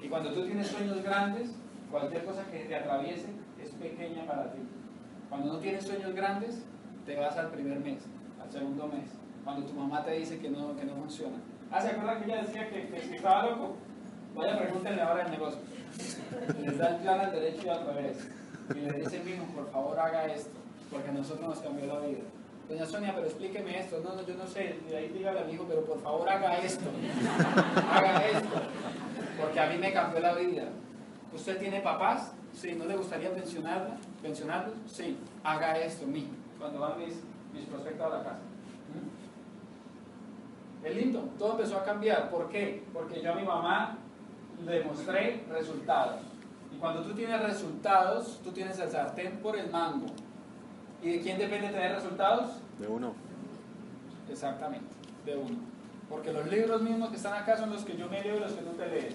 [0.03, 1.57] Y cuando tú tienes sueños grandes,
[1.91, 3.29] cualquier cosa que te atraviese
[3.59, 4.59] es pequeña para ti.
[5.31, 6.63] Cuando no tienes sueños grandes,
[7.07, 8.03] te vas al primer mes,
[8.39, 9.09] al segundo mes,
[9.45, 11.39] cuando tu mamá te dice que no, que no funciona.
[11.71, 13.77] Ah, ¿se acuerdan que ella decía que, que si estaba loco?
[14.35, 15.61] Vaya, pregúntenle ahora el negocio.
[16.61, 18.29] Les da el plan al derecho y al revés.
[18.71, 20.57] Y le dice, mismo, por favor haga esto,
[20.91, 22.23] porque a nosotros nos cambió la vida.
[22.69, 24.01] Doña Sonia, pero explíqueme esto.
[24.03, 24.79] No, no, yo no sé.
[24.91, 26.87] Y ahí dígale al hijo, pero por favor haga esto.
[27.93, 28.49] Haga esto.
[29.39, 30.69] Porque a mí me cambió la vida.
[31.35, 32.33] ¿Usted tiene papás?
[32.55, 32.75] Sí.
[32.75, 33.97] ¿No le gustaría pensionarla?
[34.23, 34.77] ¿Pensionarlos?
[34.87, 35.19] Sí.
[35.43, 36.27] Haga esto, mi.
[36.59, 37.17] Cuando van mis,
[37.53, 38.39] mis prospectos a la casa.
[38.95, 40.87] ¿Mm?
[40.87, 41.29] Es lindo.
[41.39, 42.31] Todo empezó a cambiar.
[42.31, 42.83] ¿Por qué?
[42.95, 43.99] Porque yo a mi mamá
[44.65, 46.21] le mostré resultados.
[46.85, 50.05] Cuando tú tienes resultados, tú tienes el sartén por el mango.
[51.03, 52.59] ¿Y de quién depende tener resultados?
[52.79, 53.15] De uno.
[54.31, 54.85] Exactamente,
[55.25, 55.57] de uno.
[56.11, 58.53] Porque los libros mismos que están acá son los que yo me leo y los
[58.53, 59.15] que tú te lees.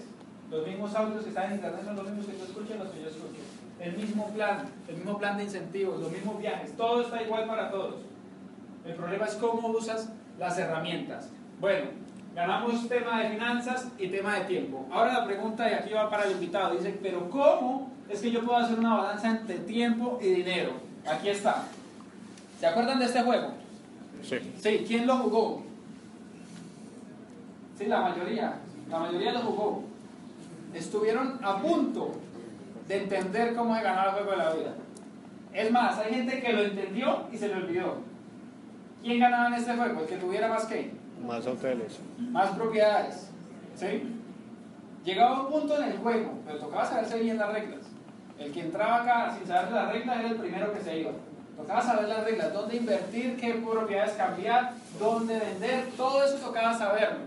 [0.50, 2.88] Los mismos audios que están en internet son los mismos que tú escuchas y los
[2.88, 3.40] que yo escucho.
[3.78, 7.70] El mismo plan, el mismo plan de incentivos, los mismos viajes, todo está igual para
[7.70, 8.00] todos.
[8.84, 10.08] El problema es cómo usas
[10.40, 11.28] las herramientas.
[11.60, 11.90] Bueno,
[12.40, 14.86] ganamos tema de finanzas y tema de tiempo.
[14.90, 18.42] Ahora la pregunta, y aquí va para el invitado, dice, pero ¿cómo es que yo
[18.42, 20.72] puedo hacer una balanza entre tiempo y dinero?
[21.06, 21.64] Aquí está.
[22.58, 23.48] ¿Se acuerdan de este juego?
[24.22, 24.38] Sí.
[24.58, 25.62] Sí, ¿quién lo jugó?
[27.78, 28.54] Sí, la mayoría.
[28.88, 29.84] La mayoría lo jugó.
[30.72, 32.12] Estuvieron a punto
[32.88, 34.74] de entender cómo se ganaba el juego de la vida.
[35.52, 37.98] Es más, hay gente que lo entendió y se le olvidó.
[39.02, 40.00] ¿Quién ganaba en este juego?
[40.00, 41.98] El que tuviera más que, Más hoteles.
[42.18, 43.30] más propiedades.
[43.76, 44.16] ¿Sí?
[45.04, 47.80] Llegaba un punto en el juego, pero tocaba saberse bien las reglas.
[48.38, 51.12] El que entraba acá sin saber las reglas era el primero que se iba.
[51.56, 57.26] Tocaba saber las reglas, dónde invertir, qué propiedades cambiar, dónde vender, todo eso tocaba saberlo.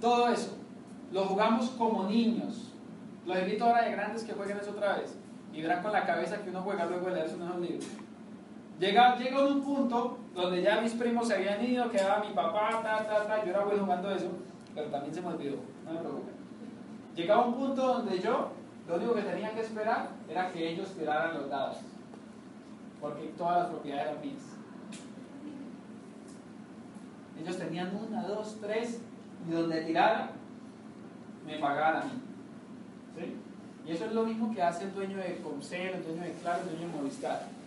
[0.00, 0.56] Todo eso.
[1.12, 2.72] Lo jugamos como niños.
[3.26, 5.14] Los invito ahora de grandes que jueguen eso otra vez.
[5.52, 7.86] Y verán con la cabeza que uno juega luego de leerse unos libros.
[8.80, 13.06] Llega, llega un punto donde ya mis primos se habían ido, quedaba mi papá, ta,
[13.06, 13.44] ta, ta.
[13.44, 14.30] Yo era bueno jugando eso,
[14.74, 15.56] pero también se me olvidó.
[15.84, 16.34] No me preocupen.
[17.14, 18.52] Llegaba un punto donde yo,
[18.88, 21.76] lo único que tenía que esperar era que ellos tiraran los dados.
[23.02, 24.42] Porque todas las propiedades eran mías.
[27.38, 29.02] Ellos tenían una, dos, tres,
[29.46, 30.30] y donde tiraran,
[31.46, 32.12] me pagaban a mí.
[33.18, 33.36] ¿Sí?
[33.86, 36.62] Y eso es lo mismo que hace el dueño de Comcel, el dueño de Claro,
[36.62, 37.59] el dueño de Movistar.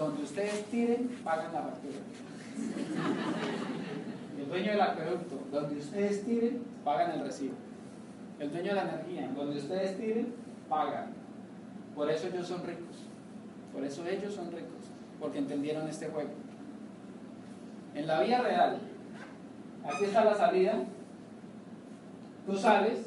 [0.00, 1.98] Donde ustedes tiren, pagan la factura.
[4.38, 7.52] El dueño del acueducto, donde ustedes tiren, pagan el recibo.
[8.38, 10.34] El dueño de la energía, donde ustedes tiren,
[10.70, 11.12] pagan.
[11.94, 12.96] Por eso ellos son ricos.
[13.74, 14.88] Por eso ellos son ricos.
[15.20, 16.30] Porque entendieron este juego.
[17.94, 18.78] En la vida real,
[19.84, 20.76] aquí está la salida.
[22.46, 23.00] Tú sales,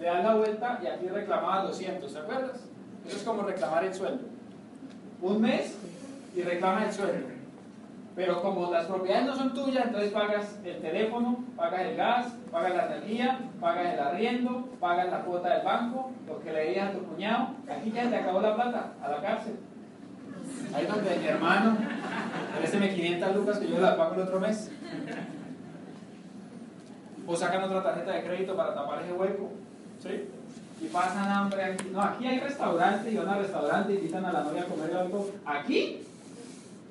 [0.00, 2.64] le das la vuelta y aquí reclamabas 200, ¿te acuerdas?
[3.06, 4.24] Eso es como reclamar el sueldo.
[5.20, 5.76] Un mes
[6.34, 7.26] y reclama el sueldo.
[8.18, 12.74] Pero como las propiedades no son tuyas, entonces pagas el teléfono, pagas el gas, pagas
[12.74, 16.92] la energía, pagas el arriendo, pagas la cuota del banco, lo que le debías a
[16.94, 17.50] tu cuñado.
[17.70, 19.54] Aquí ya te acabó la plata, a la cárcel.
[20.74, 21.76] Ahí donde mi hermano,
[22.58, 24.70] présteme 500 lucas que yo la pago el otro mes.
[27.24, 29.50] O sacan otra tarjeta de crédito para tapar ese hueco.
[30.02, 30.28] ¿Sí?
[30.80, 31.90] Y pasan hambre aquí.
[31.92, 34.96] No, aquí hay restaurante y van al restaurante y invitan a la novia a comer
[34.96, 35.30] algo.
[35.44, 36.02] Aquí,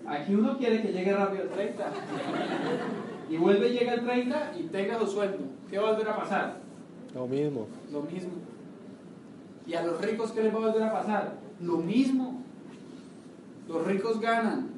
[0.08, 1.92] aquí uno quiere que llegue rápido el 30.
[3.30, 5.40] Y vuelve y llega el 30 y tenga su sueldo.
[5.70, 6.58] ¿Qué va a volver a pasar?
[7.14, 7.68] Lo mismo.
[7.92, 8.32] Lo mismo.
[9.66, 11.34] ¿Y a los ricos qué les va a volver a pasar?
[11.60, 12.42] Lo mismo.
[13.68, 14.70] Los ricos ganan,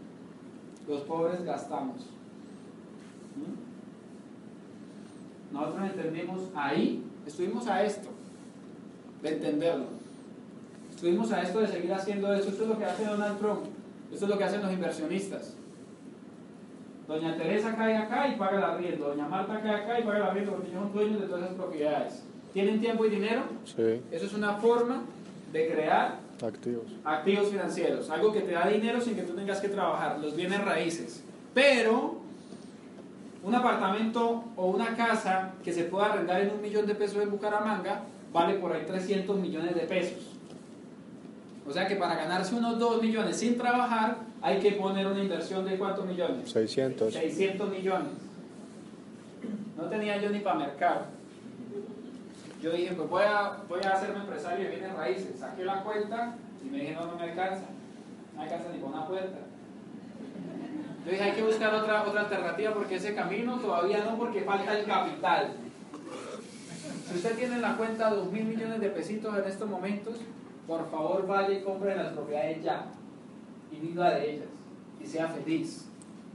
[0.88, 2.08] los pobres gastamos.
[3.36, 3.70] ¿Mm?
[5.54, 8.10] Nosotros entendimos ahí, estuvimos a esto.
[9.22, 9.86] de entenderlo.
[10.90, 12.50] Estuvimos a esto de seguir haciendo eso.
[12.50, 13.66] Esto es lo que hace Donald Trump.
[14.12, 15.54] Esto es lo que hacen los inversionistas.
[17.08, 19.08] Doña Teresa cae acá y paga la arriendo.
[19.10, 21.56] Doña Marta cae acá y paga la arriendo porque ellos son dueños de todas esas
[21.56, 22.24] propiedades.
[22.54, 23.44] ¿Tienen tiempo y dinero?
[23.66, 24.02] Sí.
[24.12, 25.02] Eso es una forma
[25.52, 26.86] de crear Activos.
[27.04, 28.10] activos financieros.
[28.10, 30.20] Algo que te da dinero sin que tú tengas que trabajar.
[30.20, 31.24] Los bienes raíces.
[31.54, 32.18] Pero
[33.44, 37.32] un apartamento o una casa que se pueda arrendar en un millón de pesos en
[37.32, 38.02] Bucaramanga
[38.32, 40.36] vale por ahí 300 millones de pesos.
[41.70, 45.64] O sea que para ganarse unos 2 millones sin trabajar hay que poner una inversión
[45.66, 46.50] de cuántos millones?
[46.50, 47.14] 600.
[47.14, 48.08] 600 millones.
[49.78, 51.02] No tenía yo ni para mercado.
[52.60, 55.40] Yo dije, pues voy a, voy a hacerme empresario de bienes raíces.
[55.40, 56.34] Saqué la cuenta
[56.66, 57.66] y me dije, no, no me alcanza.
[58.34, 59.38] No me alcanza ni con una puerta.
[61.06, 64.76] Yo dije, hay que buscar otra, otra alternativa porque ese camino todavía no, porque falta
[64.76, 65.52] el capital.
[67.08, 70.16] Si usted tiene en la cuenta 2 mil millones de pesitos en estos momentos,
[70.70, 72.86] por favor vaya y compre las propiedades ya
[73.72, 74.48] y viva de ellas
[75.02, 75.90] y sea feliz.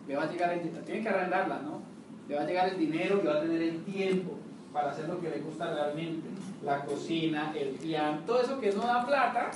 [0.09, 1.81] Le va a llegar el tiene que arrendarlas, ¿no?
[2.29, 4.33] Le va a llegar el dinero y va a tener el tiempo
[4.73, 6.29] para hacer lo que le gusta realmente.
[6.65, 9.53] La cocina, el piano, todo eso que no da plata,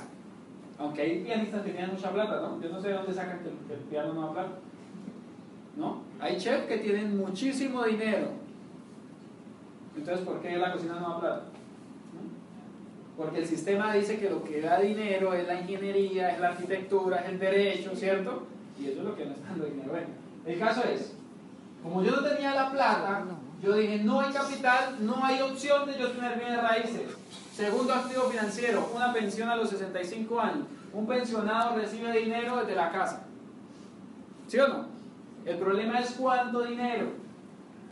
[0.77, 2.61] aunque hay pianistas que tienen mucha plata, ¿no?
[2.61, 4.51] Yo no sé de dónde sacan que el, el piano no da plata.
[5.75, 6.03] ¿No?
[6.21, 8.29] Hay chefs que tienen muchísimo dinero.
[9.97, 11.58] Entonces, ¿por qué la cocina no da plata?
[13.19, 17.17] Porque el sistema dice que lo que da dinero es la ingeniería, es la arquitectura,
[17.17, 18.47] es el derecho, ¿cierto?
[18.79, 19.89] Y eso es lo que no está dando dinero.
[19.89, 20.07] Bueno,
[20.45, 21.15] el caso es,
[21.83, 23.25] como yo no tenía la plata,
[23.61, 27.01] yo dije, no hay capital, no hay opción de yo tener bienes raíces.
[27.53, 30.65] Segundo activo financiero, una pensión a los 65 años.
[30.93, 33.23] Un pensionado recibe dinero desde la casa.
[34.47, 34.85] ¿Sí o no?
[35.45, 37.07] El problema es cuánto dinero.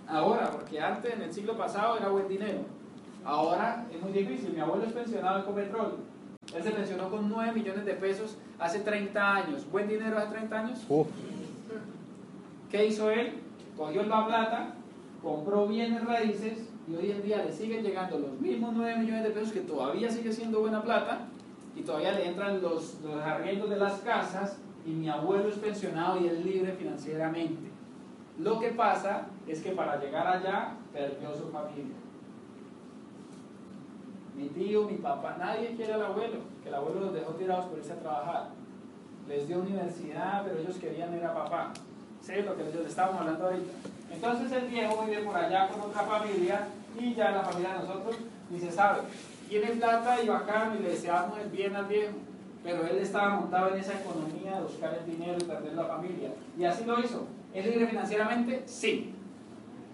[0.08, 2.77] Ahora, porque antes, en el siglo pasado, era buen dinero.
[3.28, 4.54] Ahora es muy difícil.
[4.54, 5.98] Mi abuelo es pensionado en Copetrol.
[6.56, 9.70] Él se pensionó con 9 millones de pesos hace 30 años.
[9.70, 10.80] ¿Buen dinero hace 30 años?
[12.72, 13.34] ¿Qué hizo él?
[13.76, 14.76] Cogió la plata,
[15.22, 19.32] compró bienes raíces y hoy en día le siguen llegando los mismos 9 millones de
[19.32, 21.28] pesos que todavía sigue siendo buena plata
[21.76, 26.18] y todavía le entran los, los arriendos de las casas y mi abuelo es pensionado
[26.22, 27.70] y es libre financieramente.
[28.40, 32.07] Lo que pasa es que para llegar allá perdió su familia.
[34.38, 37.80] Mi tío, mi papá, nadie quiere al abuelo, que el abuelo los dejó tirados por
[37.80, 38.50] irse a trabajar.
[39.28, 41.74] Les dio universidad, pero ellos querían ir a papá.
[42.22, 43.72] Sí, lo que les estábamos hablando ahorita.
[44.12, 46.68] Entonces el viejo vive por allá con otra familia
[47.00, 48.18] y ya la familia de nosotros
[48.52, 49.02] ni se sabe.
[49.50, 52.14] Tiene plata y bacán y le deseamos el bien al viejo.
[52.64, 56.34] Pero él estaba montado en esa economía de buscar el dinero y perder la familia.
[56.58, 57.26] Y así lo hizo.
[57.54, 58.64] ¿Es libre financieramente?
[58.66, 59.14] Sí.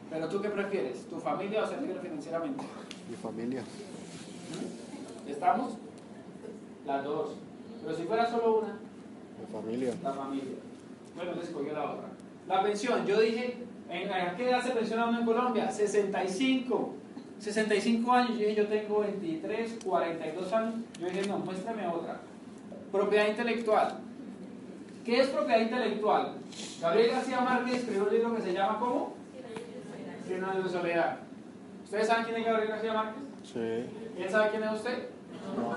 [0.09, 1.05] Pero tú qué prefieres?
[1.07, 2.63] ¿Tu familia o ser libre financieramente?
[3.09, 3.63] mi familia.
[5.27, 5.73] ¿Estamos?
[6.85, 7.31] Las dos.
[7.83, 8.77] Pero si fuera solo una,
[9.39, 9.93] Mi familia.
[10.03, 10.55] la familia.
[11.15, 12.07] Bueno, les escogió la otra.
[12.47, 13.57] La pensión, yo dije,
[13.89, 15.71] ¿en a qué edad se pensiona uno en Colombia?
[15.71, 16.93] 65.
[17.39, 20.75] 65 años, yo dije, yo tengo 23, 42 años.
[20.99, 22.19] Yo dije, no, muéstrame otra.
[22.91, 23.99] Propiedad intelectual.
[25.03, 26.33] ¿Qué es propiedad intelectual?
[26.81, 29.13] Gabriel García Márquez escribió un libro que se llama ¿cómo?
[30.25, 31.17] Cien años de soledad.
[31.83, 33.23] ¿Ustedes saben quién es Gabriel García Márquez?
[33.43, 34.02] Sí.
[34.15, 35.09] ¿Quién sabe quién es usted?
[35.55, 35.63] No.
[35.63, 35.75] No.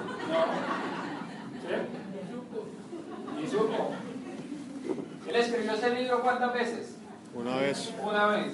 [1.63, 3.41] ¿Sí?
[3.41, 3.93] Ni supo.
[5.29, 6.97] Él escribió ese libro cuántas veces?
[7.35, 7.93] Una vez.
[8.03, 8.53] Una vez.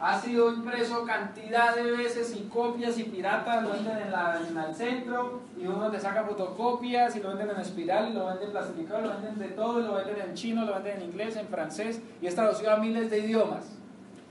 [0.00, 4.56] Ha sido impreso cantidad de veces y copias y piratas lo venden en, la, en
[4.56, 8.52] el centro y uno te saca fotocopias y lo venden en espiral y lo venden
[8.52, 11.48] plastificado, lo venden de todo, y lo venden en chino, lo venden en inglés, en
[11.48, 13.64] francés y es traducido a miles de idiomas.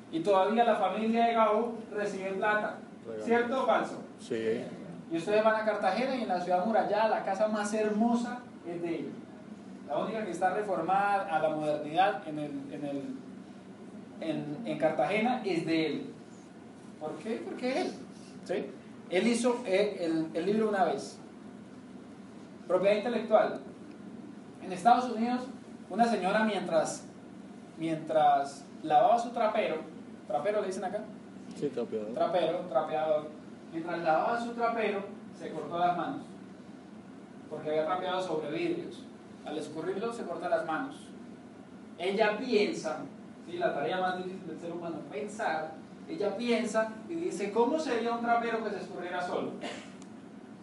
[0.09, 2.78] Y todavía la familia de Gabo recibe plata.
[3.26, 4.07] ¿Cierto o falso?
[4.20, 4.61] Sí.
[5.11, 8.82] Y ustedes van a Cartagena y en la ciudad murallada la casa más hermosa es
[8.82, 9.09] de él.
[9.88, 13.03] La única que está reformada a la modernidad en, el, en, el,
[14.20, 16.13] en, en Cartagena es de él.
[16.99, 17.41] ¿Por qué?
[17.45, 17.93] Porque él.
[18.43, 18.65] ¿sí?
[19.09, 21.18] Él hizo el, el- el libro una vez.
[22.68, 23.61] Propiedad intelectual.
[24.61, 25.43] En Estados Unidos,
[25.89, 27.05] una señora mientras,
[27.78, 29.78] mientras lavaba su trapero,
[30.28, 30.99] trapero le dicen acá,
[31.55, 32.13] Sí, trapeador.
[32.13, 33.30] trapero, trapeador.
[33.72, 35.03] Mientras lavaba su trapero,
[35.38, 36.26] se cortó las manos.
[37.49, 39.03] Porque había trapeado sobre vidrios.
[39.45, 40.95] Al escurrirlo, se corta las manos.
[41.97, 42.99] Ella piensa,
[43.45, 43.57] ¿sí?
[43.57, 45.72] la tarea más difícil del ser humano, pensar.
[46.07, 49.51] Ella piensa y dice, ¿cómo sería un trapero que se escurriera solo?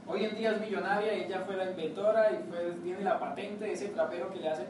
[0.07, 3.73] Hoy en día es millonaria ella fue la inventora y fue, tiene la patente de
[3.73, 4.67] ese trapero que le hacen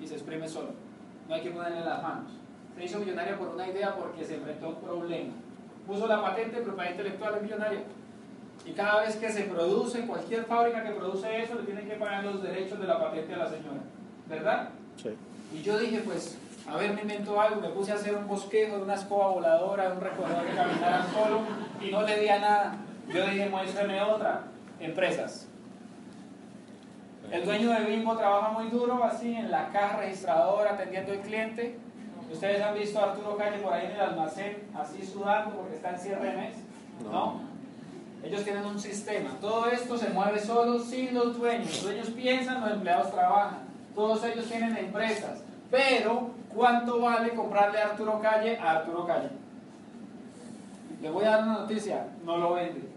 [0.00, 0.70] y se exprime solo.
[1.28, 2.32] No hay que ponerle las manos.
[2.76, 5.32] Se hizo millonaria por una idea porque se enfrentó a un problema.
[5.86, 7.82] Puso la patente, propiedad intelectual es millonaria.
[8.66, 12.24] Y cada vez que se produce, cualquier fábrica que produce eso, le tienen que pagar
[12.24, 13.80] los derechos de la patente a la señora.
[14.28, 14.70] ¿Verdad?
[14.96, 15.10] Sí.
[15.52, 18.76] Y yo dije, pues, a ver, me invento algo, me puse a hacer un bosquejo
[18.76, 21.40] de una escoba voladora, de un recorredor que caminara solo,
[21.80, 22.76] y no le di a nada.
[23.12, 24.44] Yo dije, muéstrame otra.
[24.80, 25.46] Empresas.
[27.30, 31.78] El dueño de Bimbo trabaja muy duro, así, en la caja registradora, atendiendo al cliente.
[32.34, 35.90] Ustedes han visto a Arturo Calle por ahí en el almacén, así sudando porque está
[35.90, 36.54] en cierre de mes.
[37.04, 37.40] ¿No?
[38.24, 39.30] Ellos tienen un sistema.
[39.40, 41.68] Todo esto se mueve solo sin los dueños.
[41.68, 43.60] Los dueños piensan, los empleados trabajan.
[43.94, 45.44] Todos ellos tienen empresas.
[45.70, 49.28] Pero, ¿cuánto vale comprarle a Arturo Calle a Arturo Calle?
[51.00, 52.88] Le voy a dar una noticia, no lo vende.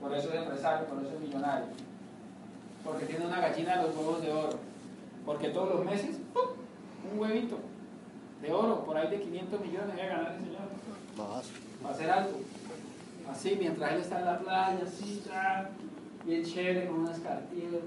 [0.00, 1.66] Por eso es empresario, por eso es millonario.
[2.84, 4.67] Porque tiene una gallina de los huevos de oro.
[5.28, 6.42] Porque todos los meses, ¡pum!
[7.12, 7.58] un huevito
[8.40, 10.62] de oro, por ahí de 500 millones debe ganar el señor.
[11.18, 11.50] Más.
[11.84, 12.30] Va a hacer algo.
[13.30, 15.68] Así, mientras él está en la playa, así, ya,
[16.24, 17.82] bien chévere, con unas cartillas.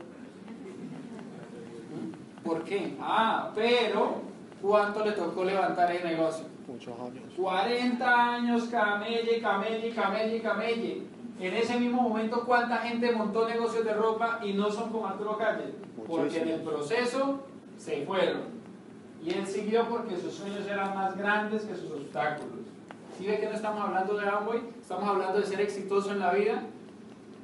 [2.44, 2.96] ¿Por qué?
[3.02, 4.22] Ah, pero,
[4.62, 6.46] ¿cuánto le tocó levantar el negocio?
[6.68, 7.24] Muchos años.
[7.36, 11.02] 40 años camelle, camelle, camelle, camelle.
[11.42, 15.40] En ese mismo momento, ¿cuánta gente montó negocios de ropa y no son con Arturo
[15.40, 15.74] Calle?
[16.08, 17.40] Porque en el proceso
[17.80, 18.44] se fueron.
[19.24, 22.60] Y él siguió porque sus sueños eran más grandes que sus obstáculos.
[23.18, 24.62] ¿Sí ve que no estamos hablando de Amway?
[24.80, 26.62] Estamos hablando de ser exitoso en la vida.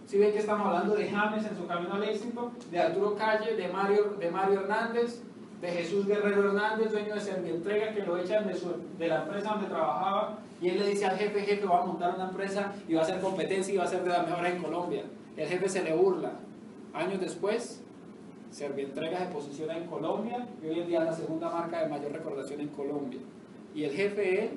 [0.06, 2.52] ¿Sí ve que estamos hablando de James en su camino al éxito?
[2.70, 5.24] De Arturo Calle, de Mario, de Mario Hernández,
[5.62, 10.40] de Jesús Guerrero Hernández, dueño de Servientrega, que lo echan de, la empresa donde trabajaba.
[10.62, 13.04] Y él le dice al jefe, jefe, va a montar una empresa y va a
[13.04, 15.04] hacer competencia y va a ser de las mejores en Colombia.
[15.36, 16.34] El jefe se le burla.
[16.94, 17.84] Años después,
[18.52, 22.12] Servientrega se posiciona en Colombia y hoy en día es la segunda marca de mayor
[22.12, 23.20] recordación en Colombia.
[23.74, 24.52] Y el jefe, él,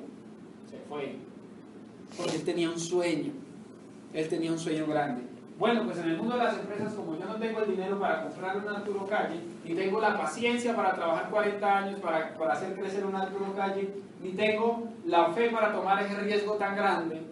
[0.71, 1.17] se fue.
[2.17, 3.33] Porque él tenía un sueño.
[4.13, 5.23] Él tenía un sueño grande.
[5.59, 8.23] Bueno, pues en el mundo de las empresas, como yo no tengo el dinero para
[8.23, 9.41] comprar un Arturo Calle,
[9.71, 13.89] ni tengo la paciencia para trabajar 40 años para, para hacer crecer un Arturo Calle,
[14.21, 17.23] ni tengo la fe para tomar ese riesgo tan grande,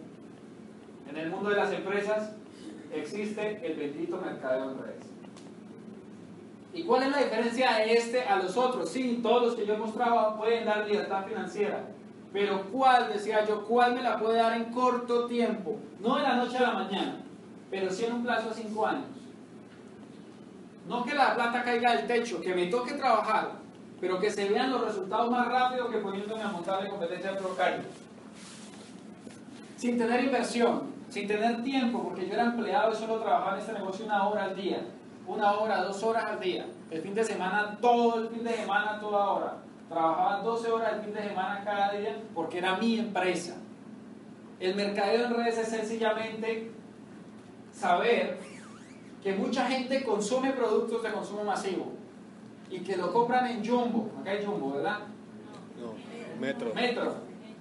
[1.09, 2.31] en el mundo de las empresas
[2.93, 5.05] existe el bendito mercadeo en redes.
[6.73, 8.87] ¿Y cuál es la diferencia de este a los otros?
[8.89, 11.87] Sí, todos los que yo he mostrado pueden dar libertad financiera.
[12.31, 15.77] Pero ¿cuál, decía yo, cuál me la puede dar en corto tiempo?
[15.99, 17.21] No de la noche a la mañana,
[17.69, 19.18] pero sí en un plazo de cinco años.
[20.89, 23.51] No que la plata caiga del techo, que me toque trabajar,
[24.01, 27.37] pero que se vean los resultados más rápido que poniéndome a montar de competencia de
[27.37, 27.83] Procario.
[29.77, 33.73] Sin tener inversión, sin tener tiempo, porque yo era empleado y solo trabajaba en este
[33.73, 34.81] negocio una hora al día,
[35.27, 36.65] una hora, dos horas al día.
[36.89, 39.53] El fin de semana, todo el fin de semana, toda hora.
[39.89, 43.57] Trabajaba 12 horas el fin de semana cada día porque era mi empresa.
[44.59, 46.71] El mercadeo en redes es sencillamente
[47.71, 48.39] saber
[49.23, 51.87] que mucha gente consume productos de consumo masivo
[52.69, 54.09] y que lo compran en Jumbo.
[54.21, 54.99] Acá hay Jumbo, ¿verdad?
[55.79, 55.93] No.
[56.39, 56.73] Metro.
[56.73, 57.15] Metro.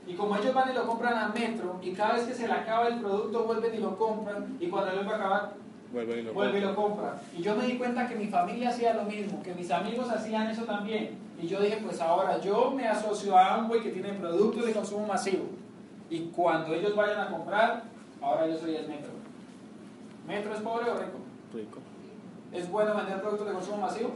[0.06, 2.52] Y como ellos van y lo compran a Metro y cada vez que se le
[2.52, 5.52] acaba el producto vuelven y lo compran y cuando vuelve a acabar
[5.92, 7.18] Vuelve y lo vuelve y lo compra.
[7.36, 10.48] Y yo me di cuenta que mi familia hacía lo mismo, que mis amigos hacían
[10.48, 11.18] eso también.
[11.40, 15.06] Y yo dije, pues ahora yo me asocio a Amway que tiene productos de consumo
[15.06, 15.44] masivo.
[16.10, 17.84] Y cuando ellos vayan a comprar,
[18.20, 19.12] ahora yo soy el Metro.
[20.26, 21.18] ¿Metro es pobre o rico?
[21.52, 21.80] Rico.
[22.52, 24.10] ¿Es bueno vender productos de consumo masivo?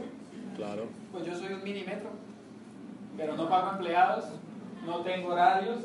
[0.55, 0.85] Claro.
[1.11, 2.09] Pues yo soy un mini Metro.
[3.17, 4.25] Pero no pago empleados,
[4.85, 5.79] no tengo horarios,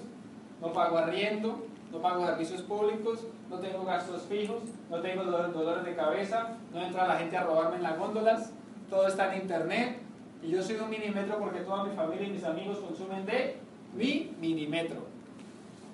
[0.61, 5.85] no pago arriendo, no pago servicios públicos, no tengo gastos fijos, no tengo dolores, dolores
[5.85, 8.53] de cabeza, no entra la gente a robarme en las góndolas,
[8.89, 9.99] todo está en internet
[10.43, 13.59] y yo soy un minimetro porque toda mi familia y mis amigos consumen de
[13.95, 15.07] mi minimetro.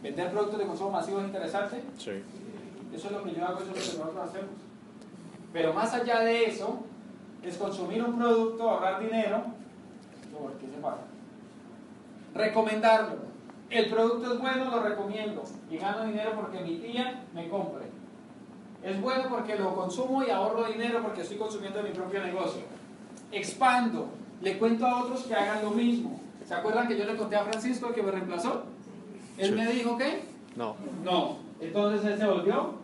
[0.03, 1.83] ¿Vender productos de consumo masivo es interesante?
[1.99, 2.23] Sí.
[2.95, 4.51] Eso es lo que yo hago, eso es lo que nosotros hacemos.
[5.55, 6.81] Pero más allá de eso,
[7.45, 9.45] es consumir un producto, ahorrar dinero,
[10.37, 10.99] ¿por qué se paga?
[12.35, 13.17] Recomendarlo.
[13.71, 15.45] El producto es bueno, lo recomiendo.
[15.71, 17.85] Y gano dinero porque mi tía me compre.
[18.83, 22.63] Es bueno porque lo consumo y ahorro dinero porque estoy consumiendo mi propio negocio.
[23.31, 24.09] Expando.
[24.43, 26.21] Le cuento a otros que hagan lo mismo.
[26.47, 28.65] ¿Se acuerdan que yo le conté a Francisco que me reemplazó?
[29.39, 29.55] Él Sí.
[29.55, 30.25] me dijo que
[30.57, 30.75] No.
[31.05, 31.37] no.
[31.61, 32.75] Entonces él se volvió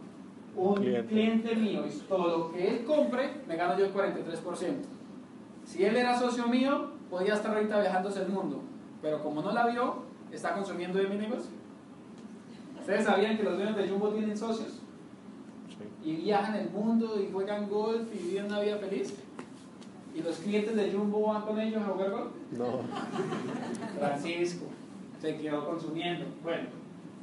[0.57, 1.07] un Cliente.
[1.09, 1.85] cliente, mío.
[1.87, 4.75] Y todo lo que él compre, me gano yo el 43%.
[5.65, 8.61] Si él era socio mío, podía estar ahorita viajándose el mundo.
[9.03, 11.51] Pero como no la vio, está consumiendo de mi negocio.
[12.79, 14.81] ¿Ustedes sabían que los dueños de Jumbo tienen socios?
[15.69, 16.11] Sí.
[16.11, 19.15] Y viajan el mundo y juegan golf y viven una vida feliz.
[20.15, 22.31] ¿Y los clientes de Jumbo van con ellos a jugar golf?
[22.53, 22.81] No.
[23.99, 24.67] Francisco
[25.21, 26.27] se quedó consumiendo.
[26.43, 26.69] Bueno,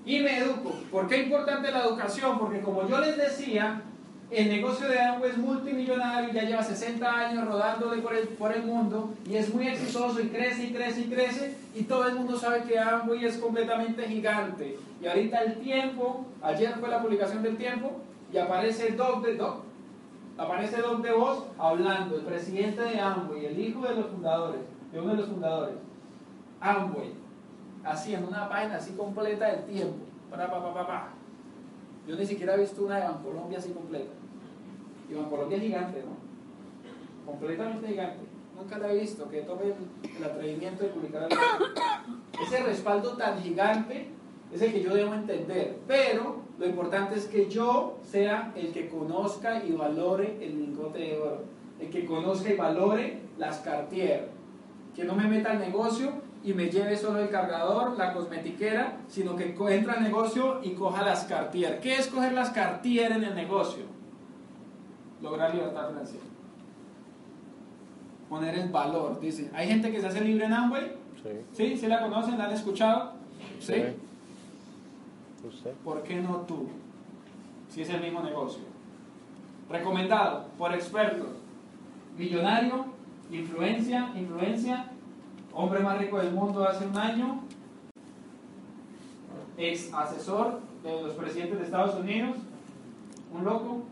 [0.08, 0.74] y me educo.
[0.90, 2.40] ¿Por qué es importante la educación?
[2.40, 3.82] Porque como yo les decía,
[4.32, 8.64] el negocio de Amway es multimillonario, ya lleva 60 años rodándole por el, por el
[8.64, 12.40] mundo y es muy exitoso y crece y crece y crece y todo el mundo
[12.40, 14.80] sabe que Amway es completamente gigante.
[15.02, 18.00] Y ahorita el tiempo, ayer fue la publicación del tiempo
[18.34, 19.64] y aparece Doc de Doc,
[20.38, 24.62] aparece Doc de Voz hablando, el presidente de Amway, el hijo de los fundadores,
[24.94, 25.76] de uno de los fundadores,
[26.62, 27.27] Amway,
[27.88, 31.10] así en una página así completa del tiempo, para pa, pa, pa.
[32.06, 34.12] Yo ni siquiera he visto una de Bancolombia así completa.
[35.10, 36.18] Y Bancolombia es gigante, ¿no?
[37.26, 38.26] Completamente gigante.
[38.56, 41.36] Nunca la he visto, que tome el, el atrevimiento de publicar algo.
[42.42, 44.10] Ese respaldo tan gigante
[44.54, 45.78] es el que yo debo entender.
[45.88, 51.18] Pero lo importante es que yo sea el que conozca y valore el lingote de
[51.20, 51.44] oro.
[51.80, 54.30] El que conozca y valore las Cartier.
[54.96, 59.36] Que no me meta al negocio y me lleve solo el cargador, la cosmetiquera, sino
[59.36, 61.80] que entra al negocio y coja las Cartier.
[61.80, 63.84] ¿Qué es coger las Cartier en el negocio?
[65.22, 66.26] Lograr libertad financiera.
[68.30, 69.50] Poner el valor, dice.
[69.54, 70.94] ¿Hay gente que se hace libre en Amway?
[71.24, 71.30] Sí.
[71.54, 71.78] ¿Sí?
[71.78, 72.38] ¿Sí la conocen?
[72.38, 73.14] ¿La han escuchado?
[73.60, 73.84] ¿Sí?
[75.48, 75.74] ¿Usted?
[75.84, 76.68] ¿Por qué no tú?
[77.70, 78.64] Si es el mismo negocio.
[79.70, 81.28] Recomendado por expertos.
[82.18, 82.86] Millonario,
[83.32, 84.92] influencia, influencia,
[85.58, 87.42] hombre más rico del mundo hace un año,
[89.58, 92.36] ex asesor de los presidentes de Estados Unidos,
[93.34, 93.84] un loco.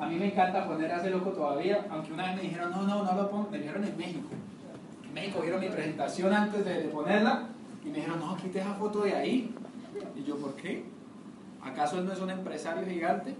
[0.00, 2.82] A mí me encanta poner a ese loco todavía, aunque una vez me dijeron, no,
[2.82, 4.28] no, no lo pongo, me dijeron en México.
[5.06, 7.48] En México vieron mi presentación antes de, ponerla
[7.84, 9.54] y me dijeron, no, quite esa foto de ahí.
[10.16, 10.84] Y yo, ¿por qué?
[11.62, 13.34] ¿Acaso él no es un empresario gigante?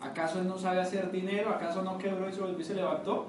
[0.00, 1.50] ¿Acaso él no sabe hacer dinero?
[1.50, 3.26] ¿Acaso no quebró y se volvió y se levantó?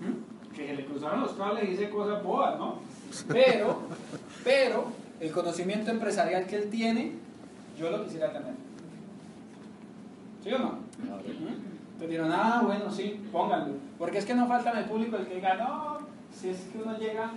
[0.00, 0.54] ¿Mm?
[0.54, 2.78] Que se le cruzaron los cables y dice cosas boas, ¿no?
[3.28, 3.82] Pero,
[4.42, 4.86] pero,
[5.20, 7.12] el conocimiento empresarial que él tiene,
[7.78, 8.54] yo lo quisiera tener.
[10.42, 10.70] ¿Sí o no?
[10.72, 11.98] ¿Mm?
[11.98, 13.76] Te dirán, ah, bueno, sí, pónganlo.
[13.98, 15.98] Porque es que no falta en el público el que diga, no,
[16.32, 17.30] si es que uno llega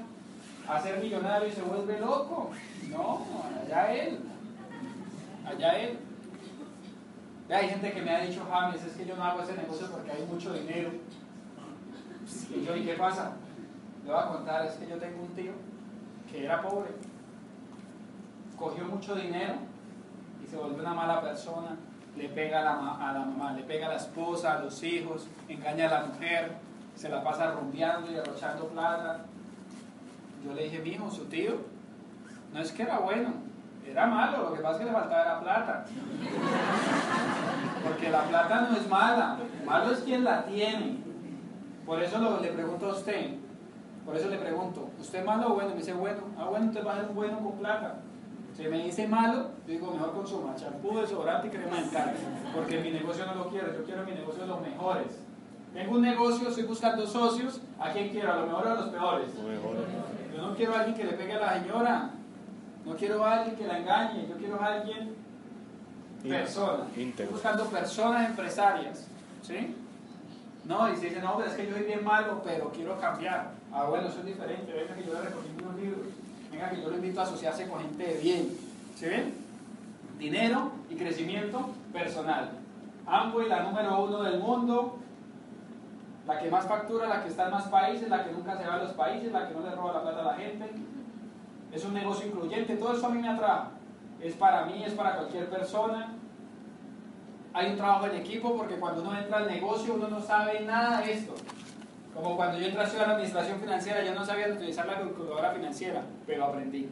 [0.68, 2.50] a ser millonario y se vuelve loco.
[2.90, 3.26] No,
[3.64, 4.20] allá él.
[5.48, 5.98] Allá él.
[7.50, 10.12] Hay gente que me ha dicho, James, es que yo no hago ese negocio porque
[10.12, 10.92] hay mucho dinero.
[12.54, 13.32] Y yo, ¿y qué pasa?
[14.06, 15.54] Le voy a contar, es que yo tengo un tío
[16.30, 16.90] que era pobre,
[18.58, 19.54] cogió mucho dinero
[20.44, 21.78] y se volvió una mala persona,
[22.18, 25.28] le pega a la, a la mamá, le pega a la esposa, a los hijos,
[25.48, 26.52] engaña a la mujer,
[26.96, 29.26] se la pasa rumbeando y derrochando plata.
[30.44, 31.58] Yo le dije, mijo, su tío,
[32.54, 33.34] no es que era bueno,
[33.92, 35.86] era malo, lo que pasa es que le faltaba era plata.
[37.84, 40.98] Porque la plata no es mala, malo es quien la tiene.
[41.86, 43.36] Por eso lo- le pregunto a usted,
[44.06, 45.70] por eso le pregunto, ¿usted es malo o bueno?
[45.70, 47.96] Me dice, bueno, ah, bueno, usted va a ser bueno con plata.
[48.56, 52.14] Si me dice malo, yo digo, mejor consuma champú, desodorante y crema dental,
[52.56, 55.22] porque mi negocio no lo quiero, yo quiero mi negocio de los mejores.
[55.74, 58.34] Tengo un negocio, estoy buscando socios, ¿a quién quiero?
[58.34, 59.30] ¿A los mejores o a los peores?
[60.36, 62.10] Yo no quiero a alguien que le pegue a la señora,
[62.88, 65.14] no quiero a alguien que la engañe, yo quiero a alguien
[66.24, 66.86] persona.
[66.96, 69.08] Estoy buscando personas empresarias,
[69.44, 69.76] ¿sí?
[70.66, 73.52] No, y se dice, no, pero es que yo soy bien malo, pero quiero cambiar.
[73.74, 76.08] Ah, bueno, eso es diferente, venga que yo le recomiendo unos libros,
[76.50, 78.58] venga que yo lo invito a asociarse con gente de bien,
[78.96, 79.34] ¿sí ven?
[80.18, 82.52] Dinero y crecimiento personal.
[83.06, 84.98] Amway, la número uno del mundo,
[86.26, 88.76] la que más factura, la que está en más países, la que nunca se va
[88.76, 90.72] a los países, la que no le roba la plata a la gente.
[91.72, 93.68] Es un negocio incluyente, todo eso a mí me atrae.
[94.22, 96.14] Es para mí, es para cualquier persona.
[97.54, 101.02] Hay un trabajo en equipo porque cuando uno entra al negocio uno no sabe nada
[101.02, 101.34] de esto.
[102.14, 106.04] Como cuando yo entré a estudiar administración financiera, yo no sabía utilizar la calculadora financiera,
[106.26, 106.90] pero aprendí.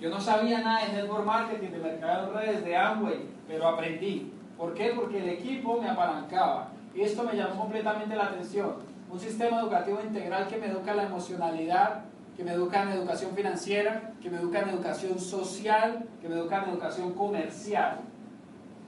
[0.00, 4.32] Yo no sabía nada de network marketing, de mercado de redes, de Amway, pero aprendí.
[4.56, 4.92] ¿Por qué?
[4.94, 6.68] Porque el equipo me apalancaba.
[6.94, 8.76] Y esto me llamó completamente la atención.
[9.10, 12.04] Un sistema educativo integral que me educa la emocionalidad,
[12.36, 16.64] que me educa en educación financiera, que me educa en educación social, que me educa
[16.64, 18.00] en educación comercial.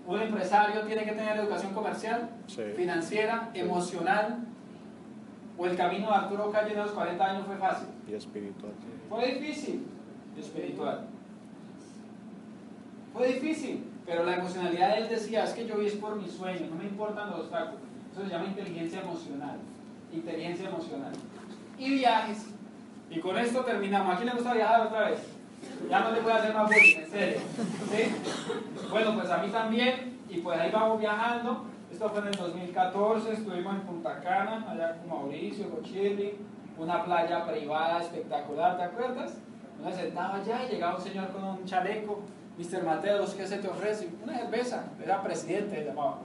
[0.06, 2.62] Un empresario tiene que tener educación comercial, Sí.
[2.76, 4.38] financiera, emocional.
[5.58, 7.88] O el camino de Arturo Calle de los 40 años fue fácil.
[8.06, 8.72] Y espiritual.
[9.08, 9.86] Fue difícil,
[10.36, 11.06] espiritual.
[13.12, 16.32] Fue difícil, pero la emocionalidad de él decía, es que yo vi es por mis
[16.32, 17.80] sueños, no me importan los obstáculos.
[18.12, 19.58] Eso se llama inteligencia emocional.
[20.12, 21.12] Inteligencia emocional.
[21.78, 22.46] Y viajes.
[23.10, 24.14] Y con esto terminamos.
[24.14, 25.20] ¿A quién le gusta viajar otra vez?
[25.88, 27.38] Ya no le voy hacer más bullying, en serio.
[27.90, 28.88] ¿Sí?
[28.90, 30.18] Bueno, pues a mí también.
[30.28, 31.66] Y pues ahí vamos viajando.
[31.90, 36.36] Esto fue en el 2014, estuvimos en Punta Cana, allá con Mauricio, con Shirley,
[36.76, 39.38] una playa privada espectacular, ¿te acuerdas?
[39.80, 42.22] Uno se sentaba allá y llegaba un señor con un chaleco,
[42.58, 42.84] Mr.
[42.84, 44.10] Mateos, ¿qué se te ofrece?
[44.22, 46.18] Una cerveza, era presidente, llamaba,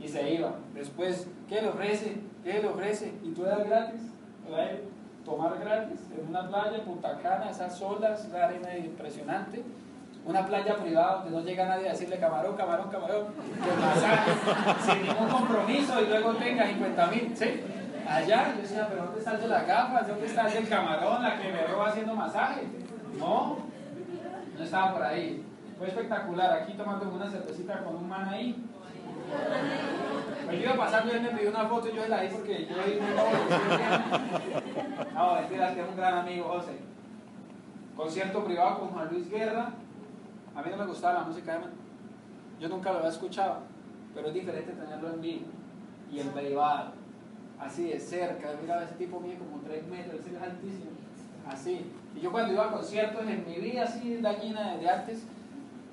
[0.00, 0.54] y se iba.
[0.74, 2.16] Después, ¿qué le ofrece?
[2.42, 3.12] ¿Qué le ofrece?
[3.22, 4.00] ¿Y tú eras gratis?
[4.48, 4.80] ¿Para él?
[5.24, 9.62] Tomar gratis en una playa en Punta Cana, esas olas, esa arena impresionante
[10.24, 14.30] una playa privada donde no llega nadie a decirle camarón, camarón, camarón, con masaje,
[14.80, 17.60] sin ningún compromiso y luego tenga 50 mil, ¿sí?
[18.08, 20.08] Allá, yo decía, pero ¿dónde está el las gafas?
[20.08, 22.66] ¿Dónde está el camarón, la que me roba haciendo masaje?
[23.18, 23.58] No,
[24.56, 25.44] no estaba por ahí.
[25.78, 28.64] Fue espectacular, aquí tomando una cervecita con un man ahí.
[30.46, 32.76] Me iba pasando y él me pidió una foto y yo la di porque yo
[32.76, 32.82] no,
[35.14, 36.72] no, mentira, que es un gran amigo, José.
[37.96, 39.70] Concierto privado con Juan Luis Guerra,
[40.54, 41.70] a mí no me gustaba la música de man.
[42.60, 43.60] Yo nunca lo había escuchado,
[44.14, 45.46] pero es diferente tenerlo en vivo
[46.10, 46.92] y en privado,
[47.60, 48.50] así de cerca.
[48.60, 50.90] Mira, ese tipo mide como 3 metros, ese es altísimo,
[51.48, 51.90] así.
[52.14, 55.24] Y yo cuando iba a conciertos en mi vida así dañina de artes,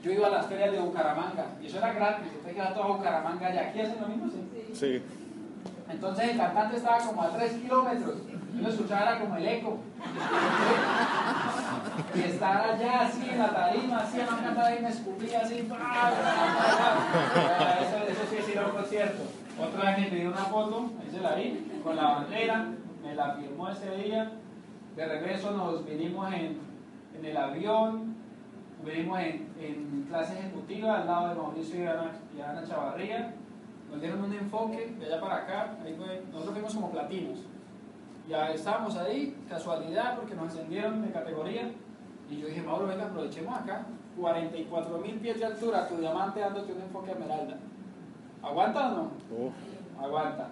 [0.04, 2.28] yo iba a las ferias de Bucaramanga y eso era gratis.
[2.38, 4.74] Usted queda todo a Bucaramanga y aquí hacen lo mismo, ¿sí?
[4.74, 5.02] Sí.
[5.90, 8.16] Entonces el cantante estaba como a 3 kilómetros.
[8.56, 9.80] Yo lo escuchaba como el eco.
[12.16, 15.56] Y estar allá así en la tarima, así en la cantaba y me escupía así.
[15.56, 15.68] Eso,
[18.30, 18.80] sí es ir a un.
[19.60, 22.68] Otra vez me pidió una foto, ahí se la vi, con la bandera,
[23.04, 24.32] me la firmó ese día.
[24.96, 26.60] De regreso nos vinimos en,
[27.18, 28.16] en el avión,
[28.86, 33.34] vinimos en, en, clase ejecutiva al lado de Mauricio y Ana, y Ana Chavarría.
[33.92, 37.40] Nos dieron un enfoque de allá para acá, ahí fue, nosotros fuimos como platinos.
[38.30, 41.72] Ya estábamos ahí, casualidad, porque nos ascendieron de categoría.
[42.30, 43.88] Y yo dije, Mauro, venga, aprovechemos acá.
[44.20, 47.58] 44 mil pies de altura, tu diamante dándote un enfoque esmeralda.
[48.44, 49.12] ¿Aguanta o no?
[50.00, 50.50] Aguanta.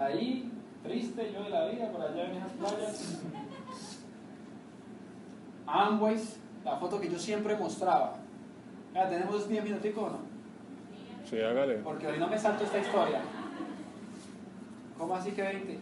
[0.00, 0.50] Ahí,
[0.82, 3.22] triste yo de la vida, por allá en esas playas.
[5.66, 8.14] Amways, la foto que yo siempre mostraba.
[8.94, 10.18] Ya, tenemos 10 minuticos o no?
[11.28, 11.76] Sí, hágale.
[11.78, 13.20] Porque hoy no me salto esta historia.
[14.96, 15.78] ¿Cómo así que 20?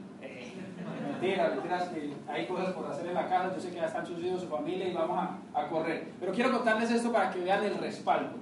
[1.03, 4.07] Mentira, mentiras que hay cosas por hacer en la casa, yo sé que ya están
[4.07, 5.19] sus hijos, su familia y vamos
[5.55, 6.13] a, correr.
[6.21, 8.37] Pero quiero contarles esto para que vean el respaldo.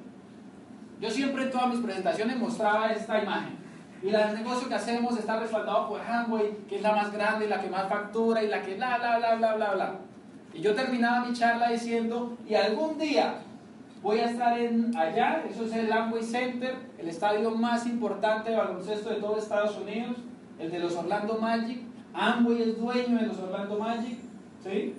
[1.01, 3.57] Yo siempre en todas mis presentaciones mostraba esta imagen.
[4.03, 7.61] Y el negocio que hacemos está respaldado por Hanway, que es la más grande, la
[7.61, 9.93] que más factura y la que bla, bla, bla, bla, bla, bla.
[10.55, 13.36] Y yo terminaba mi charla diciendo, y algún día
[14.03, 18.57] voy a estar en allá, eso es el Amway Center, el estadio más importante de
[18.57, 20.16] baloncesto de todo Estados Unidos,
[20.59, 24.18] el de los Orlando Magic, Amway es dueño de los Orlando Magic,
[24.62, 24.94] ¿sí?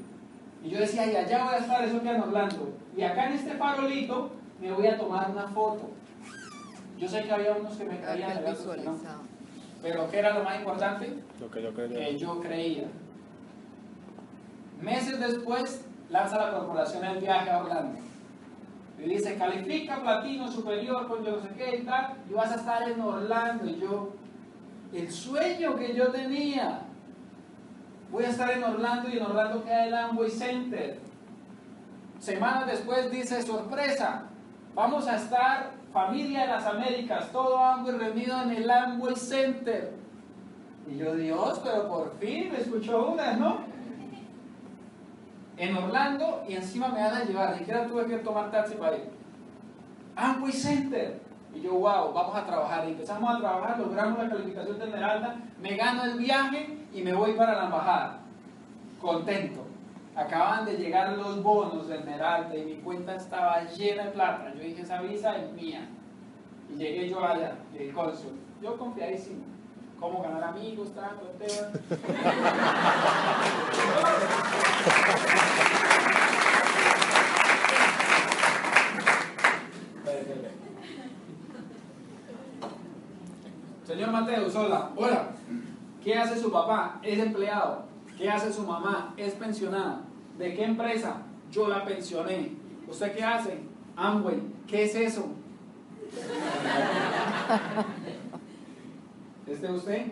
[0.63, 2.73] Y yo decía, y allá voy a estar, eso queda en Orlando.
[2.95, 5.89] Y acá en este farolito me voy a tomar una foto.
[6.97, 8.97] Yo sé que había unos que me creían, había otros que no.
[9.81, 11.13] Pero ¿qué era lo más importante?
[11.39, 11.99] Lo que yo creía.
[11.99, 12.87] Que yo creía.
[14.81, 17.99] Meses después, lanza la corporación el viaje a Orlando.
[18.99, 22.55] Y dice, califica platino superior con yo no sé qué y tal, y vas a
[22.55, 23.65] estar en Orlando.
[23.65, 24.13] Y yo,
[24.93, 26.83] el sueño que yo tenía,
[28.13, 30.99] voy a estar en Orlando y en Orlando queda el Amway Center.
[32.19, 34.25] Semanas después dice, sorpresa,
[34.75, 39.93] vamos a estar familia de las Américas, todo Amway reunido en el Amway Center.
[40.87, 43.61] Y yo, Dios, pero por fin me escuchó una, ¿no?
[45.57, 48.97] En Orlando y encima me van a llevar, ni siquiera tuve que tomar taxi para
[48.97, 49.09] ir.
[50.15, 51.19] Amway Center.
[51.55, 52.87] Y yo, wow, vamos a trabajar.
[52.87, 57.13] Y empezamos a trabajar, logramos la calificación de Esmeralda, me gano el viaje y me
[57.13, 58.19] voy para la embajada.
[58.99, 59.61] Contento.
[60.15, 64.53] Acaban de llegar los bonos de Esmeralda y mi cuenta estaba llena de plata.
[64.55, 65.87] Yo dije, esa visa es mía.
[66.71, 68.39] Y llegué yo allá, el cónsul.
[68.61, 69.43] Yo confiadísimo.
[69.99, 71.69] Cómo ganar amigos, trato, tema.
[83.93, 84.89] Señor Mateo, hola.
[84.95, 85.27] Hola.
[86.03, 86.99] ¿Qué hace su papá?
[87.03, 87.83] Es empleado.
[88.17, 89.13] ¿Qué hace su mamá?
[89.17, 90.01] Es pensionada.
[90.39, 91.17] ¿De qué empresa?
[91.51, 92.53] Yo la pensioné.
[92.87, 93.59] ¿Usted qué hace?
[93.95, 94.41] Amway.
[94.65, 95.27] ¿Qué es eso?
[99.45, 100.07] ¿Este es usted?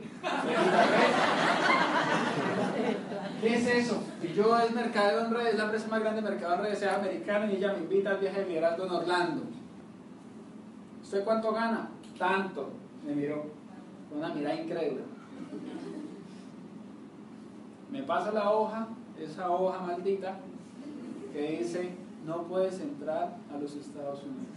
[3.42, 4.04] ¿Qué es eso?
[4.22, 6.88] Y yo es Mercado en Redes, la empresa más grande de Mercado en Redes, es
[6.88, 9.44] americana y ella me invita al viaje de liderazgo en Orlando.
[11.02, 11.90] ¿Usted cuánto gana?
[12.20, 12.74] Tanto.
[13.04, 13.61] Me miró
[14.12, 15.03] con una mirada incrédula.
[17.89, 18.88] Me pasa la hoja,
[19.18, 20.38] esa hoja maldita,
[21.34, 21.91] que dice,
[22.26, 24.47] no puedes entrar a los Estados Unidos.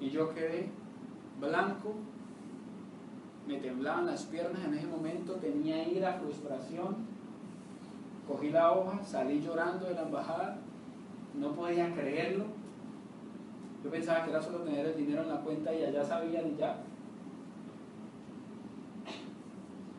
[0.00, 0.70] Y yo quedé
[1.40, 1.94] blanco,
[3.46, 7.14] me temblaban las piernas en ese momento, tenía ira, frustración.
[8.26, 10.56] Cogí la hoja, salí llorando de la embajada,
[11.38, 12.46] no podía creerlo.
[13.84, 16.56] Yo pensaba que era solo tener el dinero en la cuenta y allá sabían y
[16.56, 16.78] ya.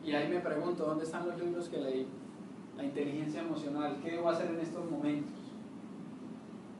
[0.06, 2.06] Y ahí me pregunto, ¿dónde están los libros que leí?
[2.76, 5.34] La inteligencia emocional, ¿qué debo hacer en estos momentos?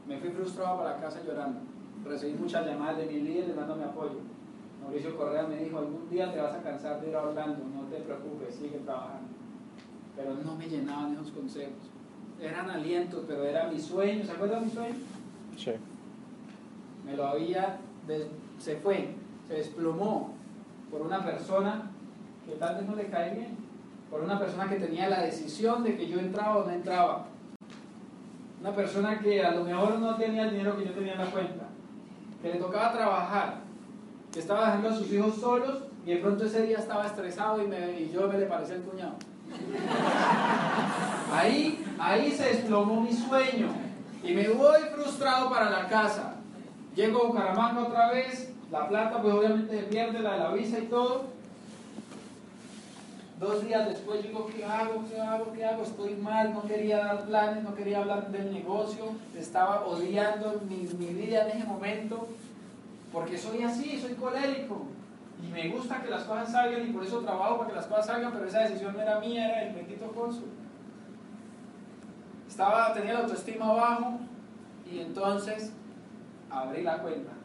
[0.06, 1.58] Me fui frustrado para casa llorando.
[2.04, 4.20] Recibí muchas llamadas de mi líder dándome apoyo.
[4.80, 7.88] Mauricio Correa me dijo, algún día te vas a cansar de ir a Orlando, no
[7.88, 9.28] te preocupes, sigue trabajando.
[10.14, 11.90] Pero no me llenaban esos consejos.
[12.40, 14.24] Eran alientos, pero era mi sueño.
[14.24, 14.94] ¿Se acuerdan de mi sueño?
[15.56, 15.72] Sí.
[17.04, 17.80] Me lo había,
[18.60, 19.08] se fue,
[19.48, 20.32] se desplomó
[20.92, 21.90] por una persona
[22.46, 23.56] que tal vez no le cae bien,
[24.10, 27.26] por una persona que tenía la decisión de que yo entraba o no entraba.
[28.60, 31.26] Una persona que a lo mejor no tenía el dinero que yo tenía en la
[31.26, 31.64] cuenta,
[32.40, 33.56] que le tocaba trabajar,
[34.32, 37.66] que estaba dejando a sus hijos solos y de pronto ese día estaba estresado y,
[37.66, 39.14] me, y yo me le parecía el cuñado.
[41.32, 43.68] Ahí, ahí se desplomó mi sueño
[44.22, 46.34] y me voy frustrado para la casa.
[46.94, 50.78] Llego a Bucaramanga otra vez, la plata pues obviamente se pierde, la de la visa
[50.78, 51.35] y todo.
[53.38, 55.04] Dos días después digo, ¿qué hago?
[55.06, 55.52] ¿Qué hago?
[55.52, 55.82] ¿Qué hago?
[55.82, 61.12] Estoy mal, no quería dar planes, no quería hablar del negocio, estaba odiando mi, mi
[61.12, 62.28] vida en ese momento,
[63.12, 64.86] porque soy así, soy colérico.
[65.46, 68.06] Y me gusta que las cosas salgan y por eso trabajo para que las cosas
[68.06, 70.48] salgan, pero esa decisión no era mía, era del bendito cónsul.
[72.48, 74.18] Estaba, tenía la autoestima bajo
[74.90, 75.72] y entonces
[76.50, 77.35] abrí la cuenta.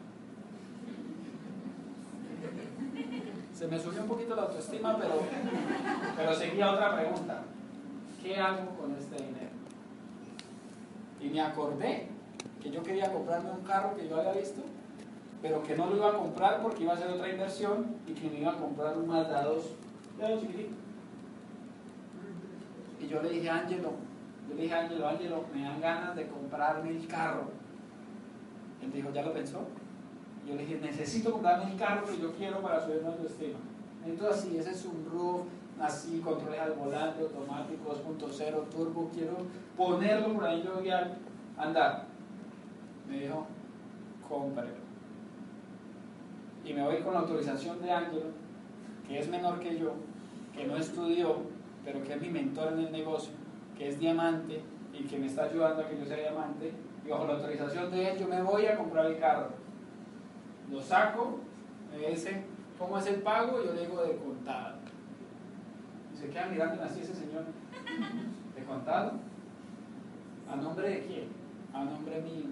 [3.62, 5.20] Se me subió un poquito la autoestima, pero,
[6.16, 7.42] pero seguía otra pregunta.
[8.20, 9.52] ¿Qué hago con este dinero?
[11.20, 12.08] Y me acordé
[12.60, 14.62] que yo quería comprarme un carro que yo había visto,
[15.40, 18.28] pero que no lo iba a comprar porque iba a hacer otra inversión y que
[18.30, 19.64] me iba a comprar un Mazda 2
[20.18, 20.74] de chiquitito.
[23.00, 23.92] Y yo le dije a Ángelo,
[24.48, 27.44] yo le dije a Ángelo, Ángelo, me dan ganas de comprarme el carro.
[28.82, 29.64] Él dijo, ¿ya lo pensó?
[30.46, 33.58] Yo le dije, necesito comprarme el carro que yo quiero para subir mi autoestima.
[34.04, 35.42] Entonces, así, ese es un RUF,
[35.80, 39.36] así, controles al volante, automático, 2.0, turbo, quiero
[39.76, 42.06] ponerlo por ahí, yo a andar.
[43.08, 43.46] Me dijo,
[44.28, 44.82] cómprelo.
[46.64, 48.26] Y me voy con la autorización de Ángelo,
[49.06, 49.94] que es menor que yo,
[50.54, 51.36] que no estudió,
[51.84, 53.32] pero que es mi mentor en el negocio,
[53.76, 54.60] que es diamante
[54.92, 56.72] y que me está ayudando a que yo sea diamante.
[57.04, 59.62] Y bajo la autorización de él, yo me voy a comprar el carro
[60.70, 61.40] lo saco,
[61.90, 62.44] me dice,
[62.78, 63.62] ¿cómo es el pago?
[63.64, 64.76] Yo le digo de contado.
[66.14, 67.44] Y se queda mirando así ese señor,
[68.56, 69.12] ¿de contado?
[70.50, 71.28] ¿A nombre de quién?
[71.72, 72.46] A nombre mío.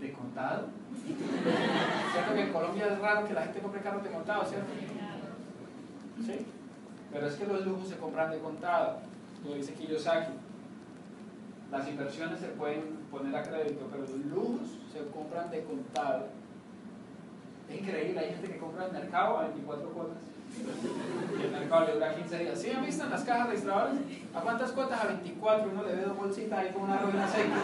[0.00, 0.68] ¿De contado?
[2.12, 4.68] ¿Cierto que en Colombia es raro que la gente compre carros de contado, cierto?
[6.24, 6.46] ¿Sí?
[7.12, 8.98] Pero es que los lujos se compran de contado,
[9.44, 10.32] lo dice Kiyosaki.
[11.70, 16.26] Las inversiones se pueden poner a crédito, pero los lujos se compran de contado.
[17.70, 20.18] Es increíble, hay gente que compra el mercado a 24 cuotas.
[21.38, 22.60] Y el mercado le dura 15 días.
[22.60, 23.94] ¿Sí han visto en las cajas registradoras?
[24.34, 25.04] ¿A cuántas cuotas?
[25.04, 25.70] A 24.
[25.70, 27.56] Uno le ve dos bolsitas ahí con una ruina seca.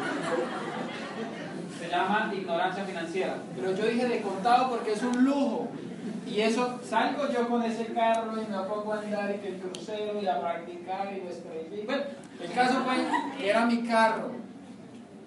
[1.80, 3.36] Se llama ignorancia financiera.
[3.56, 5.68] Pero yo dije de contado porque es un lujo.
[6.26, 9.56] Y eso, salgo yo con ese carro y me pongo a andar y que el
[9.56, 12.02] crucero y a practicar y lo Bueno,
[12.40, 14.45] el caso fue era mi carro.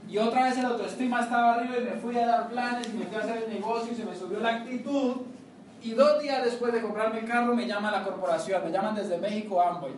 [0.09, 3.05] Y otra vez el autoestima estaba arriba y me fui a dar planes y me
[3.05, 5.17] fui a hacer el negocio y se me subió la actitud.
[5.83, 9.19] Y dos días después de comprarme el carro me llama la corporación, me llaman desde
[9.19, 9.91] México Amboy.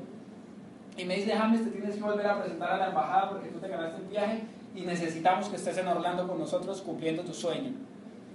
[0.98, 3.60] Y me dice, James, te tienes que volver a presentar a la embajada porque tú
[3.60, 4.44] te ganaste el viaje
[4.76, 7.72] y necesitamos que estés en Orlando con nosotros cumpliendo tu sueño.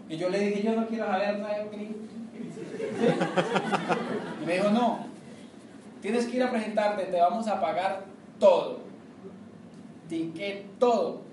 [0.09, 1.91] Y yo le dije, yo no quiero saber nada de
[4.43, 5.01] Y me dijo, no,
[6.01, 8.05] tienes que ir a presentarte, te vamos a pagar
[8.39, 8.79] todo.
[10.09, 11.26] Ticket, todo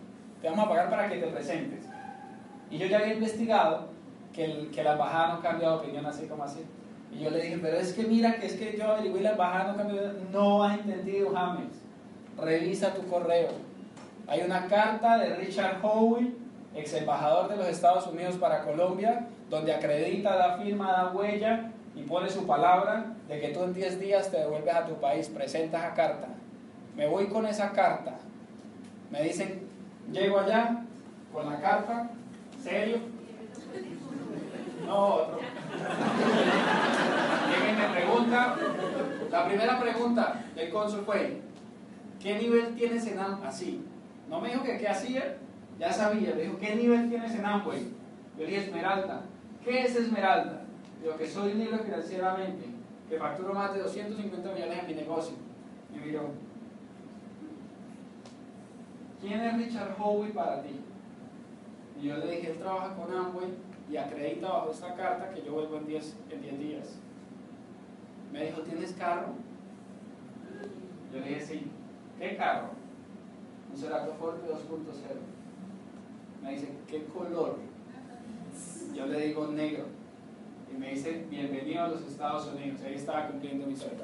[0.43, 1.85] te vamos a pagar para que te presentes.
[2.69, 3.87] Y yo ya había investigado
[4.33, 6.59] que, el, que la embajada no cambia de opinión así como así.
[7.13, 9.71] Y yo le dije, pero es que mira, que es que yo averigué la embajada
[9.71, 10.01] no cambió.
[10.33, 11.81] No has entendido, James.
[12.37, 13.51] Revisa tu correo.
[14.27, 16.35] Hay una carta de Richard Howell,
[16.75, 22.01] ex embajador de los Estados Unidos para Colombia, donde acredita, da firma, da huella y
[22.01, 25.85] pone su palabra de que tú en 10 días te devuelves a tu país, presentas
[25.85, 26.27] a carta.
[26.97, 28.15] Me voy con esa carta.
[29.09, 29.72] Me dicen,
[30.11, 30.83] Llego allá
[31.31, 32.11] con la carta,
[32.61, 32.97] serio.
[34.85, 35.39] No, otro.
[37.49, 38.55] Llega y me pregunta,
[39.31, 41.41] la primera pregunta del cónsul fue,
[42.21, 43.47] ¿qué nivel tienes en Amway?
[43.47, 43.85] Así.
[44.29, 45.37] No me dijo que qué hacía,
[45.79, 46.35] ya sabía.
[46.35, 47.83] Le dijo, ¿qué nivel tienes en Amway?
[48.37, 49.21] Yo le dije, Esmeralda.
[49.63, 50.61] ¿qué es Esmeralda?
[51.01, 52.65] Digo que soy libre financieramente,
[53.09, 55.35] que facturo más de 250 millones en mi negocio.
[55.93, 56.29] Y miró,
[59.23, 60.81] ¿quién es Richard Howe para ti?
[61.99, 63.53] Y yo le dije, él trabaja con Amway
[63.89, 66.99] y acredita bajo esta carta que yo vuelvo en 10 en 10 días.
[68.31, 69.29] Me dijo, ¿tienes carro?
[71.13, 71.71] Yo le dije, sí.
[72.19, 72.69] ¿Qué carro?
[73.71, 74.57] Un Cerato Forte 2.0.
[76.43, 77.59] Me dice, ¿qué color?
[78.93, 79.85] Yo le digo negro.
[80.71, 82.81] Y me dice, bienvenido a los Estados Unidos.
[82.83, 84.03] Ahí estaba cumpliendo mi sueño.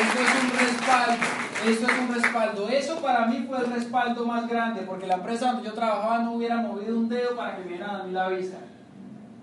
[0.00, 1.24] Esto es un respaldo.
[1.66, 2.68] Esto es un respaldo.
[2.68, 6.32] Eso para mí fue el respaldo más grande, porque la empresa donde yo trabajaba no
[6.32, 8.58] hubiera movido un dedo para que me dieran a mí la visa.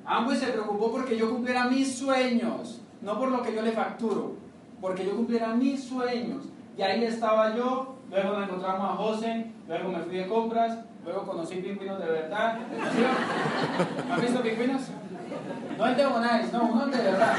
[0.06, 4.36] Ambos se preocupó porque yo cumpliera mis sueños, no por lo que yo le facturo,
[4.80, 6.46] porque yo cumpliera mis sueños.
[6.78, 11.26] Y ahí estaba yo, luego nos encontramos a José, luego me fui de compras, luego
[11.26, 12.58] conocí pingüinos de verdad.
[14.12, 14.84] ¿Han visto pingüinos?
[15.78, 17.34] No el de Bonais, no, uno de verdad.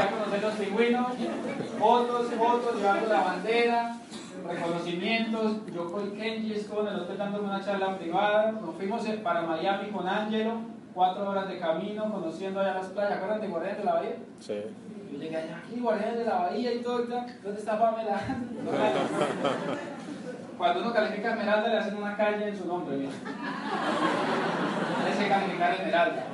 [0.00, 1.06] Me fui a conocer los pingüinos,
[1.78, 3.96] fotos, fotos, llevando la bandera,
[4.48, 5.56] reconocimientos.
[5.74, 8.52] Yo con Kenji en el hotel dándome una charla privada.
[8.52, 10.54] Nos fuimos para Miami con Angelo,
[10.94, 13.12] cuatro horas de camino, conociendo allá las playas.
[13.12, 14.16] ¿Acuerdan de Guardianes de la Bahía?
[14.40, 14.62] Sí.
[15.12, 17.04] Yo llegué allá, aquí, Guardianes de la Bahía y todo.
[17.04, 17.26] y tal.
[17.42, 18.20] ¿Dónde está Pamela?
[20.56, 22.96] Cuando uno califica Esmeralda, le hacen una calle en su nombre.
[22.96, 23.12] Mira.
[25.28, 26.24] Calificar Esmeralda.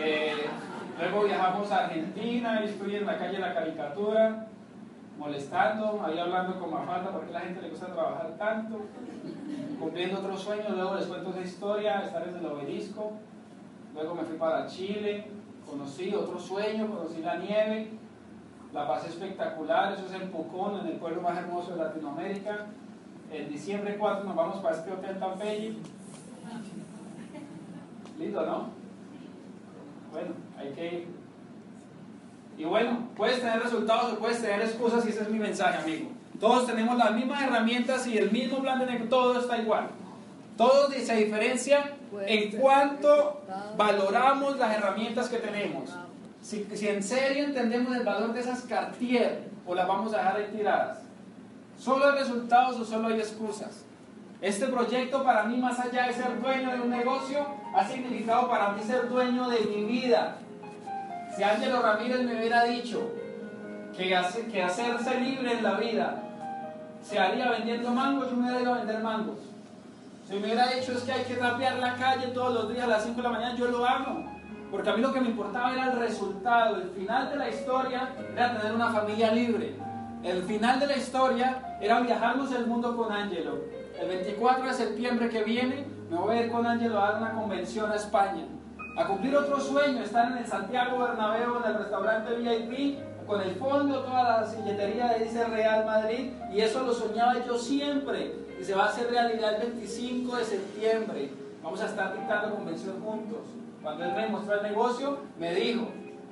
[0.00, 0.46] Eh,
[0.98, 4.46] luego viajamos a Argentina y estoy en la calle La Caricatura,
[5.18, 8.80] molestando, ahí hablando con Mafalda, porque a la gente le gusta trabajar tanto,
[9.78, 10.70] cumpliendo otros sueños.
[10.70, 13.12] Luego les cuento esa historia, estar en el obelisco.
[13.94, 15.26] Luego me fui para Chile,
[15.68, 17.90] conocí otro sueño, conocí la nieve,
[18.72, 19.92] la pasé espectacular.
[19.92, 22.66] Eso es en Pucón, en el pueblo más hermoso de Latinoamérica.
[23.30, 25.38] En diciembre 4 nos vamos para este hotel tan.
[28.18, 28.68] Lindo, ¿no?
[30.12, 31.06] Bueno, hay que ir.
[32.56, 36.10] Y bueno, puedes tener resultados o puedes tener excusas y ese es mi mensaje, amigo.
[36.40, 39.88] Todos tenemos las mismas herramientas y el mismo plan de negocio, todo está igual.
[40.56, 41.92] Todo se diferencia
[42.26, 43.42] en cuanto
[43.76, 45.90] valoramos las herramientas que tenemos.
[46.42, 50.36] Si, si en serio entendemos el valor de esas Cartier o las vamos a dejar
[50.36, 50.98] ahí tiradas.
[51.78, 53.84] ¿Solo hay resultados o solo hay excusas?
[54.40, 58.70] Este proyecto para mí, más allá de ser dueño de un negocio, ha significado para
[58.70, 60.38] mí ser dueño de mi vida.
[61.38, 63.12] Si Ángelo Ramírez me hubiera dicho
[63.96, 66.20] que, hace, que hacerse libre en la vida
[67.00, 69.38] se haría vendiendo mangos, yo me hubiera a vender mangos.
[70.26, 72.88] Si me hubiera dicho es que hay que rapear la calle todos los días a
[72.88, 74.24] las 5 de la mañana, yo lo hago.
[74.72, 76.74] Porque a mí lo que me importaba era el resultado.
[76.74, 79.76] El final de la historia era tener una familia libre.
[80.24, 83.60] El final de la historia era viajarnos el mundo con Ángelo.
[83.96, 87.34] El 24 de septiembre que viene me voy a ir con Ángelo a dar una
[87.34, 88.57] convención a España.
[88.98, 92.98] A cumplir otro sueño, estar en el Santiago Bernabéu, en el restaurante VIP,
[93.28, 96.32] con el fondo, toda la silletería de ese Real Madrid.
[96.52, 98.34] Y eso lo soñaba yo siempre.
[98.60, 101.30] Y se va a hacer realidad el 25 de septiembre.
[101.62, 103.42] Vamos a estar dictando convención juntos.
[103.84, 105.86] Cuando él me mostró el negocio, me dijo,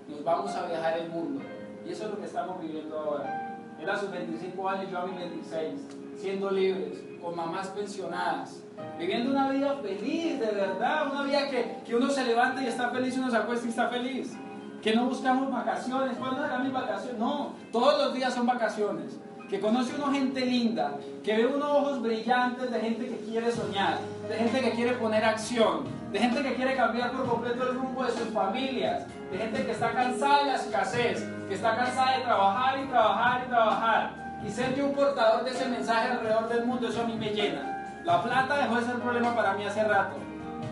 [0.08, 1.44] nos vamos a viajar el mundo.
[1.86, 3.60] Y eso es lo que estamos viviendo ahora.
[3.80, 5.86] Él a sus 25 años, yo a mis 26,
[6.16, 8.64] siendo libres, con mamás pensionadas,
[8.98, 12.90] viviendo una vida feliz, de verdad, una vida que, que uno se levanta y está
[12.90, 14.36] feliz uno se acuesta y está feliz.
[14.82, 17.18] Que no buscamos vacaciones, ¿cuándo eran mis vacaciones?
[17.18, 19.18] No, todos los días son vacaciones.
[19.48, 23.98] Que conoce uno gente linda, que ve unos ojos brillantes de gente que quiere soñar,
[24.28, 28.04] de gente que quiere poner acción, de gente que quiere cambiar por completo el rumbo
[28.04, 32.24] de sus familias, de gente que está cansada de la escasez, que está cansada de
[32.24, 34.26] trabajar y trabajar y trabajar.
[34.44, 37.30] Y ser yo un portador de ese mensaje alrededor del mundo, eso a mí me
[37.30, 37.75] llena.
[38.06, 40.14] La plata dejó de ser problema para mí hace rato.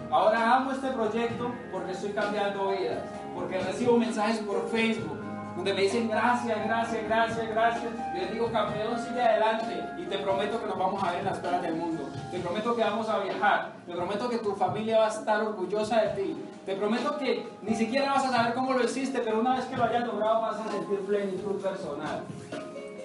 [0.08, 3.02] Ahora amo este proyecto porque estoy cambiando vidas,
[3.34, 5.18] porque recibo mensajes por Facebook
[5.56, 7.92] donde me dicen gracias, gracias, gracias, gracias.
[8.14, 9.84] Y les digo, campeón, sigue adelante.
[9.98, 12.08] Y te prometo que nos vamos a ver en las playas del mundo.
[12.30, 13.72] Te prometo que vamos a viajar.
[13.84, 16.36] Te prometo que tu familia va a estar orgullosa de ti.
[16.64, 19.76] Te prometo que ni siquiera vas a saber cómo lo hiciste, pero una vez que
[19.76, 22.22] lo hayas logrado vas a sentir plenitud personal.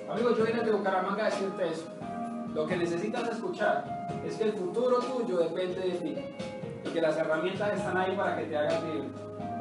[0.08, 1.88] Amigo, yo vine de Bucaramanga a decirte eso.
[2.54, 6.16] Lo que necesitas escuchar es que el futuro tuyo depende de ti
[6.86, 9.08] y que las herramientas están ahí para que te hagas libre.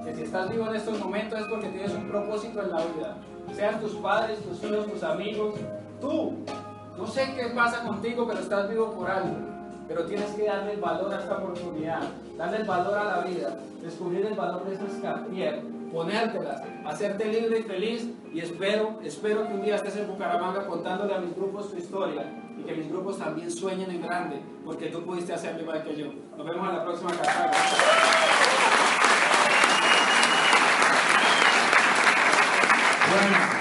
[0.04, 3.16] Que si estás vivo en estos momentos es porque tienes un propósito en la vida.
[3.54, 5.54] Sean tus padres, tus hijos, tus amigos,
[6.00, 6.34] tú.
[6.96, 9.36] No sé qué pasa contigo, pero estás vivo por algo.
[9.86, 12.00] pero tienes que darle el valor a esta oportunidad,
[12.36, 15.62] darle el valor a la vida, descubrir el valor de esas cartier,
[15.92, 21.14] ponértelas, hacerte libre y feliz y espero, espero que un día estés en Bucaramanga contándole
[21.14, 25.02] a mis grupos tu historia y que mis grupos también sueñen en grande porque tú
[25.04, 26.06] pudiste hacerlo igual que yo.
[26.36, 27.50] Nos vemos en la próxima carta.
[33.10, 33.57] Bueno.